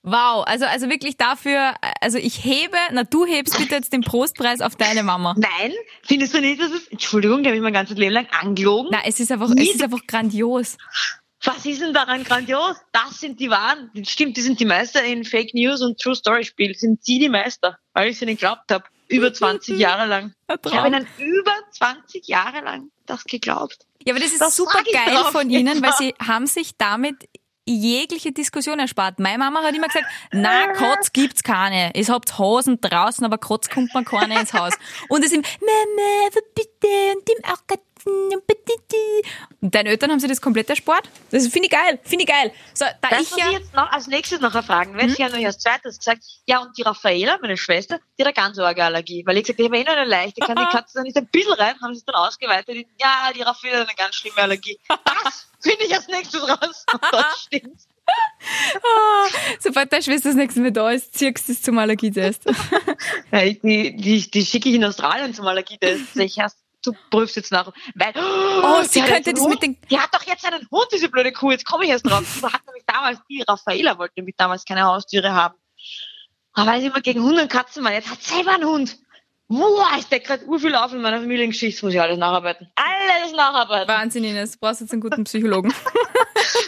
Wow, 0.01 0.43
also, 0.45 0.65
also 0.65 0.89
wirklich 0.89 1.17
dafür, 1.17 1.75
also 2.01 2.17
ich 2.17 2.43
hebe, 2.43 2.75
na 2.91 3.03
du 3.03 3.25
hebst 3.25 3.57
bitte 3.57 3.75
jetzt 3.75 3.93
den 3.93 4.01
Prostpreis 4.01 4.59
auf 4.59 4.75
deine 4.75 5.03
Mama. 5.03 5.35
Nein, 5.37 5.71
findest 6.01 6.33
du 6.33 6.41
nicht, 6.41 6.59
dass 6.59 6.71
es, 6.71 6.87
Entschuldigung, 6.87 7.43
die 7.43 7.49
habe 7.49 7.55
ich 7.55 7.63
mein 7.63 7.73
ganzes 7.73 7.97
Leben 7.97 8.13
lang 8.13 8.27
angelogen. 8.31 8.89
Na, 8.91 8.99
es 9.05 9.19
ist 9.19 9.31
einfach, 9.31 9.51
es 9.51 9.75
ist 9.75 9.83
einfach 9.83 10.05
grandios. 10.07 10.77
Was 11.43 11.65
ist 11.65 11.81
denn 11.81 11.93
daran 11.93 12.23
grandios? 12.23 12.75
Das 12.91 13.19
sind 13.19 13.39
die 13.39 13.49
Wahren. 13.49 13.91
Stimmt, 14.03 14.35
die 14.35 14.41
sind 14.41 14.59
die 14.59 14.65
Meister 14.65 15.03
in 15.03 15.25
Fake 15.25 15.53
News 15.53 15.81
und 15.81 15.99
True 15.99 16.15
Story 16.15 16.43
Spiel. 16.43 16.73
Sind 16.73 17.03
sie 17.03 17.19
die 17.19 17.29
Meister, 17.29 17.77
weil 17.93 18.09
ich 18.09 18.17
sie 18.17 18.25
nicht 18.25 18.39
geglaubt 18.39 18.71
habe. 18.71 18.85
Über 19.13 19.33
20 19.33 19.77
Jahre 19.77 20.07
lang. 20.07 20.33
Ich 20.65 20.73
habe 20.73 20.87
ihnen 20.87 21.07
über 21.17 21.53
20 21.71 22.27
Jahre 22.27 22.63
lang 22.63 22.89
das 23.05 23.23
geglaubt. 23.23 23.79
Ja, 24.05 24.13
aber 24.13 24.21
das 24.21 24.31
ist 24.31 24.41
Das 24.41 24.55
super 24.55 24.83
geil 24.83 25.17
von 25.31 25.49
ihnen, 25.49 25.81
weil 25.81 25.93
sie 25.93 26.13
haben 26.19 26.45
sich 26.45 26.77
damit 26.77 27.27
jegliche 27.65 28.31
Diskussion 28.31 28.79
erspart. 28.79 29.19
Meine 29.19 29.37
Mama 29.37 29.63
hat 29.63 29.75
immer 29.75 29.87
gesagt, 29.87 30.05
na, 30.31 30.73
Kotz 30.73 31.13
gibt's 31.13 31.43
keine. 31.43 31.91
Ihr 31.95 32.05
habt 32.07 32.37
Hosen 32.37 32.81
draußen, 32.81 33.25
aber 33.25 33.37
Kotz 33.37 33.69
kommt 33.69 33.93
man 33.93 34.03
keine 34.03 34.39
ins 34.39 34.53
Haus. 34.53 34.73
Und 35.07 35.23
es 35.23 35.31
ist 35.31 35.41
Mama, 35.41 36.27
aber 36.27 36.41
bitte, 36.53 36.87
und 37.15 37.27
dem 37.27 37.51
auch 37.51 37.65
deine 39.61 39.89
Eltern 39.89 40.11
haben 40.11 40.19
sich 40.19 40.29
das 40.29 40.41
komplett 40.41 40.69
erspart. 40.69 41.09
Das 41.31 41.47
finde 41.47 41.67
ich 41.67 41.71
geil, 41.71 41.99
finde 42.03 42.25
ich 42.25 42.29
geil. 42.29 42.51
So, 42.73 42.85
da 43.01 43.09
Das 43.09 43.21
ich 43.21 43.31
muss 43.31 43.39
ja, 43.39 43.47
ich 43.47 43.53
jetzt 43.53 43.73
noch 43.73 43.91
als 43.91 44.07
nächstes 44.07 44.39
noch 44.41 44.53
erfragen. 44.53 44.97
Weil 44.97 45.09
sie 45.09 45.23
haben 45.23 45.31
nämlich 45.31 45.47
als 45.47 45.59
zweites 45.59 45.97
gesagt, 45.97 46.23
ja, 46.45 46.59
und 46.59 46.77
die 46.77 46.81
Raffaela, 46.81 47.37
meine 47.41 47.57
Schwester, 47.57 47.99
die 48.17 48.23
hat 48.23 48.27
eine 48.27 48.33
ganz 48.33 48.59
arge 48.59 48.83
Allergie. 48.83 49.23
Weil 49.25 49.37
ich 49.37 49.43
gesagt 49.43 49.59
habe, 49.59 49.75
ich 49.75 49.81
habe 49.81 49.91
eh 49.91 49.95
nur 49.95 50.01
eine 50.01 50.09
leichte, 50.09 50.41
kann 50.41 50.55
die 50.55 50.65
Katze 50.65 50.95
dann 50.95 51.03
nicht 51.03 51.17
ein 51.17 51.27
bisschen 51.27 51.53
rein, 51.53 51.75
haben 51.81 51.93
sie 51.93 51.99
es 51.99 52.05
dann 52.05 52.15
ausgeweitet. 52.15 52.75
in, 52.75 52.85
Ja, 52.99 53.31
die 53.33 53.41
Raffaela 53.41 53.79
hat 53.79 53.87
eine 53.87 53.95
ganz 53.95 54.15
schlimme 54.15 54.37
Allergie. 54.37 54.79
Das 54.87 55.47
finde 55.61 55.85
ich 55.85 55.95
als 55.95 56.07
nächstes 56.07 56.41
raus. 56.41 56.85
Und 56.91 57.03
das 57.11 57.41
stimmt. 57.41 57.81
sobald 59.59 59.91
deine 59.93 60.03
Schwester 60.03 60.29
das 60.29 60.35
nächste 60.35 60.59
Mal 60.59 60.71
da 60.71 60.91
ist, 60.91 61.17
ziehst 61.17 61.47
du 61.47 61.51
es 61.53 61.61
zum 61.61 61.77
Allergietest. 61.77 62.43
Die, 63.31 63.95
die, 63.95 64.29
die 64.29 64.45
schicke 64.45 64.69
ich 64.69 64.75
in 64.75 64.83
Australien 64.83 65.33
zum 65.33 65.47
Allergietest. 65.47 66.15
Ich 66.15 66.37
erst, 66.37 66.62
du 66.85 66.93
prüfst 67.09 67.35
jetzt 67.35 67.51
nach. 67.51 67.71
Weil, 67.95 68.13
Oh, 68.15 68.83
sie 68.83 69.01
könnte 69.01 69.33
das 69.33 69.41
einen 69.41 69.49
mit 69.51 69.61
den- 69.61 69.69
Hund. 69.75 69.91
Die 69.91 69.99
hat 69.99 70.13
doch 70.13 70.23
jetzt 70.23 70.45
einen 70.45 70.67
Hund, 70.71 70.87
diese 70.93 71.09
blöde 71.09 71.31
Kuh. 71.31 71.51
Jetzt 71.51 71.65
komme 71.65 71.83
ich 71.85 71.89
erst 71.91 72.05
drauf. 72.09 72.23
Die 72.39 72.43
hat 72.45 72.65
nämlich 72.65 72.83
damals, 72.85 73.19
die 73.29 73.41
Raffaela 73.41 73.97
wollte 73.97 74.13
nämlich 74.17 74.35
damals 74.37 74.63
keine 74.65 74.83
Haustiere 74.83 75.33
haben. 75.33 75.55
Aber 76.53 76.71
weil 76.71 76.81
sie 76.81 76.87
immer 76.87 77.01
gegen 77.01 77.23
Hunde 77.23 77.41
und 77.41 77.51
Katzen 77.51 77.83
war, 77.83 77.91
jetzt 77.93 78.09
hat 78.11 78.21
sie 78.21 78.35
selber 78.35 78.51
einen 78.51 78.65
Hund. 78.65 78.97
Boah, 79.47 79.89
ich 79.99 80.05
decke 80.05 80.27
gerade 80.27 80.45
urviel 80.45 80.73
auf 80.75 80.93
in 80.93 81.01
meiner 81.01 81.19
Familiengeschichte, 81.19 81.85
muss 81.85 81.93
ich 81.93 82.01
alles 82.01 82.17
nacharbeiten. 82.17 82.71
Alles 82.75 83.33
nacharbeiten. 83.33 83.87
Wahnsinn, 83.87 84.23
Ines. 84.23 84.53
Du 84.53 84.59
brauchst 84.59 84.81
jetzt 84.81 84.91
einen 84.93 85.01
guten 85.01 85.23
Psychologen. 85.25 85.73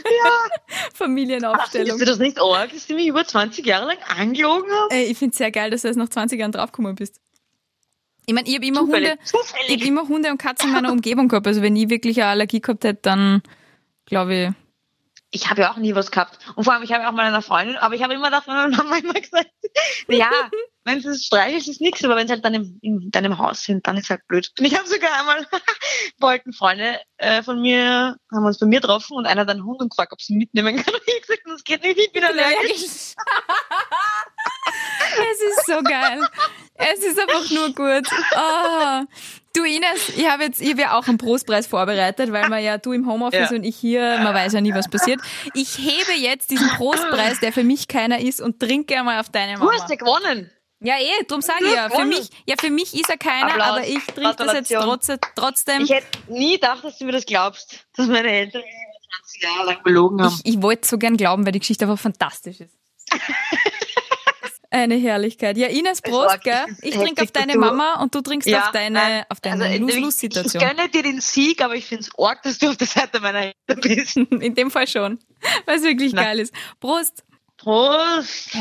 Ja. 0.06 0.32
Familienaufstellung. 0.94 1.98
Findest 1.98 2.02
du 2.02 2.06
das 2.06 2.20
nicht 2.20 2.40
arg, 2.40 2.72
dass 2.72 2.88
die 2.88 2.94
mich 2.94 3.08
über 3.08 3.26
20 3.26 3.66
Jahre 3.66 3.88
lang 3.88 3.98
angelogen 4.18 4.72
haben? 4.72 4.90
Ey, 4.92 5.06
ich 5.06 5.18
finde 5.18 5.32
es 5.34 5.38
sehr 5.38 5.52
geil, 5.52 5.70
dass 5.72 5.82
du 5.82 5.88
jetzt 5.88 5.98
nach 5.98 6.10
20 6.10 6.40
Jahren 6.40 6.52
draufgekommen 6.52 6.96
bist. 6.96 7.20
Ich 8.26 8.34
meine, 8.34 8.48
ich 8.48 8.56
habe 8.56 8.66
immer 8.66 8.82
Zufällig, 8.82 9.10
Hunde, 9.10 9.20
ich 9.68 9.82
hab 9.82 9.88
immer 9.88 10.08
Hunde 10.08 10.32
und 10.32 10.38
Katzen 10.38 10.70
in 10.70 10.74
meiner 10.76 10.92
Umgebung 10.92 11.28
gehabt. 11.28 11.48
Also 11.48 11.62
wenn 11.62 11.76
ich 11.76 11.90
wirklich 11.90 12.22
eine 12.22 12.32
Allergie 12.32 12.62
gehabt 12.62 12.84
hätte, 12.84 13.00
dann 13.02 13.42
glaube 14.06 14.36
ich. 14.36 14.50
Ich 15.32 15.50
habe 15.50 15.62
ja 15.62 15.72
auch 15.72 15.78
nie 15.78 15.94
was 15.96 16.12
gehabt. 16.12 16.40
Und 16.56 16.64
vor 16.64 16.74
allem, 16.74 16.84
ich 16.84 16.94
habe 16.94 17.04
ja 17.04 17.10
auch 17.10 17.14
mal 17.14 17.26
eine 17.26 17.42
Freundin, 17.42 17.76
aber 17.78 17.96
ich 17.96 18.04
habe 18.04 18.14
immer 18.14 18.28
gedacht, 18.28 18.48
meine 18.48 18.76
Mama 18.76 18.98
immer 18.98 19.14
gesagt, 19.14 19.50
ja, 20.08 20.30
wenn 20.86 21.00
es 21.00 21.26
streichelt, 21.26 21.68
ist 21.68 21.82
nichts, 21.82 22.06
aber 22.06 22.16
wenn 22.16 22.28
sie 22.28 22.34
halt 22.34 22.46
dann 22.46 22.54
im, 22.54 22.78
in 22.82 23.12
deinem 23.12 23.38
Haus 23.38 23.64
sind, 23.64 23.86
dann 23.88 23.98
ist 23.98 24.10
halt 24.10 24.22
blöd. 24.28 24.52
Und 24.58 24.66
ich 24.66 24.78
habe 24.78 24.88
sogar 24.88 25.20
einmal, 25.20 25.46
wollten 26.20 26.54
Freunde 26.54 27.02
äh, 27.18 27.42
von 27.44 27.60
mir, 27.60 28.16
haben 28.32 28.46
uns 28.46 28.60
bei 28.60 28.68
mir 28.68 28.80
getroffen 28.80 29.18
und 29.18 29.26
einer 29.26 29.42
hat 29.42 29.50
einen 29.50 29.66
Hund 29.66 29.82
und 29.82 29.90
gefragt, 29.90 30.14
ob 30.14 30.22
sie 30.22 30.34
ihn 30.34 30.38
mitnehmen 30.38 30.78
kann. 30.78 30.94
Und 30.94 31.02
ich 31.06 31.14
habe 31.16 31.22
gesagt, 31.22 31.42
das 31.46 31.64
geht 31.64 31.84
nicht, 31.84 32.00
ich 32.00 32.12
bin 32.12 32.24
allergisch. 32.24 32.84
es 32.84 33.16
ist 35.42 35.66
so 35.66 35.82
geil. 35.82 36.22
Es 36.78 37.00
ist 37.00 37.20
einfach 37.20 37.50
nur 37.52 37.68
gut. 37.74 38.08
Oh. 38.36 39.04
Du 39.56 39.64
Ines, 39.64 40.10
ich 40.18 40.28
habe 40.30 40.44
jetzt, 40.44 40.60
ich 40.62 40.72
habe 40.72 40.82
ja 40.82 40.98
auch 40.98 41.08
einen 41.08 41.18
Prostpreis 41.18 41.66
vorbereitet, 41.68 42.34
weil 42.34 42.50
man 42.50 42.62
ja 42.62 42.78
du 42.78 42.92
im 42.92 43.08
Homeoffice 43.10 43.50
Ja. 43.52 43.56
und 43.56 43.64
ich 43.64 43.78
hier, 43.78 44.20
man 44.22 44.34
weiß 44.34 44.52
ja 44.54 44.60
nie, 44.62 44.74
was 44.74 44.90
passiert. 44.90 45.22
Ich 45.54 45.78
hebe 45.78 46.12
jetzt 46.20 46.52
diesen 46.52 46.68
Prostpreis, 46.72 47.40
der 47.40 47.54
für 47.54 47.64
mich 47.64 47.88
keiner 47.88 48.20
ist, 48.20 48.42
und 48.42 48.60
trinke 48.60 48.98
einmal 48.98 49.22
auf 49.22 49.30
deine 49.30 49.54
Du 49.54 49.60
Mama. 49.60 49.72
hast 49.80 49.90
ja 49.90 49.96
gewonnen. 49.96 50.52
Ja, 50.82 50.96
eh, 51.00 51.24
drum 51.26 51.40
sage 51.42 51.66
ich 51.66 51.74
ja. 51.74 51.90
Für 51.90 52.04
mich, 52.04 52.30
ja, 52.46 52.56
für 52.60 52.70
mich 52.70 52.94
ist 52.94 53.10
er 53.10 53.18
keiner, 53.18 53.52
Applaus. 53.52 53.68
aber 53.70 53.88
ich 53.88 54.06
trinke 54.08 54.36
das 54.36 54.54
jetzt 54.54 54.70
Gratulation. 54.70 54.82
trotz, 54.84 55.08
trotzdem. 55.36 55.82
Ich 55.84 55.90
hätte 55.92 56.08
nie 56.28 56.56
gedacht, 56.56 56.84
dass 56.84 56.98
du 56.98 57.06
mir 57.06 57.14
das 57.14 57.26
glaubst, 57.26 57.86
dass 57.96 58.08
meine 58.08 58.30
Eltern 58.30 58.62
mich 58.62 58.72
über 58.72 59.18
20 59.24 59.42
Jahre 59.44 59.66
lang 59.68 59.84
belogen 59.84 60.22
haben. 60.22 60.42
Ich, 60.44 60.54
ich 60.56 60.62
wollte 60.62 60.86
so 60.86 60.98
gern 60.98 61.16
glauben, 61.16 61.46
weil 61.46 61.54
die 61.54 61.60
Geschichte 61.60 61.86
einfach 61.86 61.98
fantastisch 61.98 62.60
ist. 62.60 62.76
Eine 64.72 64.96
Herrlichkeit. 64.96 65.58
Ja, 65.58 65.68
Ines, 65.68 66.02
Prost, 66.02 66.42
gell? 66.44 66.66
Ich 66.82 66.96
trinke 66.96 67.22
auf 67.24 67.32
deine 67.32 67.58
Mama 67.58 68.02
und 68.02 68.14
du 68.16 68.22
trinkst 68.22 68.52
auf 68.54 68.72
deine, 68.72 69.00
nein. 69.00 69.24
auf 69.30 69.40
deine 69.40 69.64
Also, 69.64 69.66
ich- 69.68 69.74
Ich, 69.76 69.82
Lose-Lose-Situation. 69.82 70.64
gönne 70.64 70.90
dir 70.90 71.04
den 71.04 71.22
Sieg, 71.22 71.62
aber 71.64 71.76
ich 71.76 71.86
finde 71.86 72.04
es 72.04 72.10
arg, 72.18 72.42
dass 72.44 72.58
du 72.58 72.70
auf 72.70 72.78
der 72.78 72.88
Seite 72.88 73.20
meiner 73.20 73.40
Eltern 73.68 73.82
bist. 73.82 74.18
In 74.42 74.56
dem 74.56 74.72
Fall 74.72 74.88
schon, 74.88 75.20
weil 75.66 75.78
es 75.78 75.84
wirklich 75.84 76.14
Na. 76.14 76.24
geil 76.24 76.40
ist. 76.40 76.54
Prost. 76.80 77.24
Prost. 77.58 78.52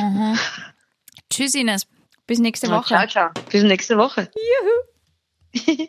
Tschüss, 1.30 1.54
Ines. 1.54 1.86
Bis 2.26 2.38
nächste 2.38 2.68
Woche. 2.70 2.88
Ciao, 2.94 3.06
ciao. 3.06 3.30
Bis 3.50 3.62
nächste 3.64 3.98
Woche. 3.98 4.30
Juhu. 5.54 5.86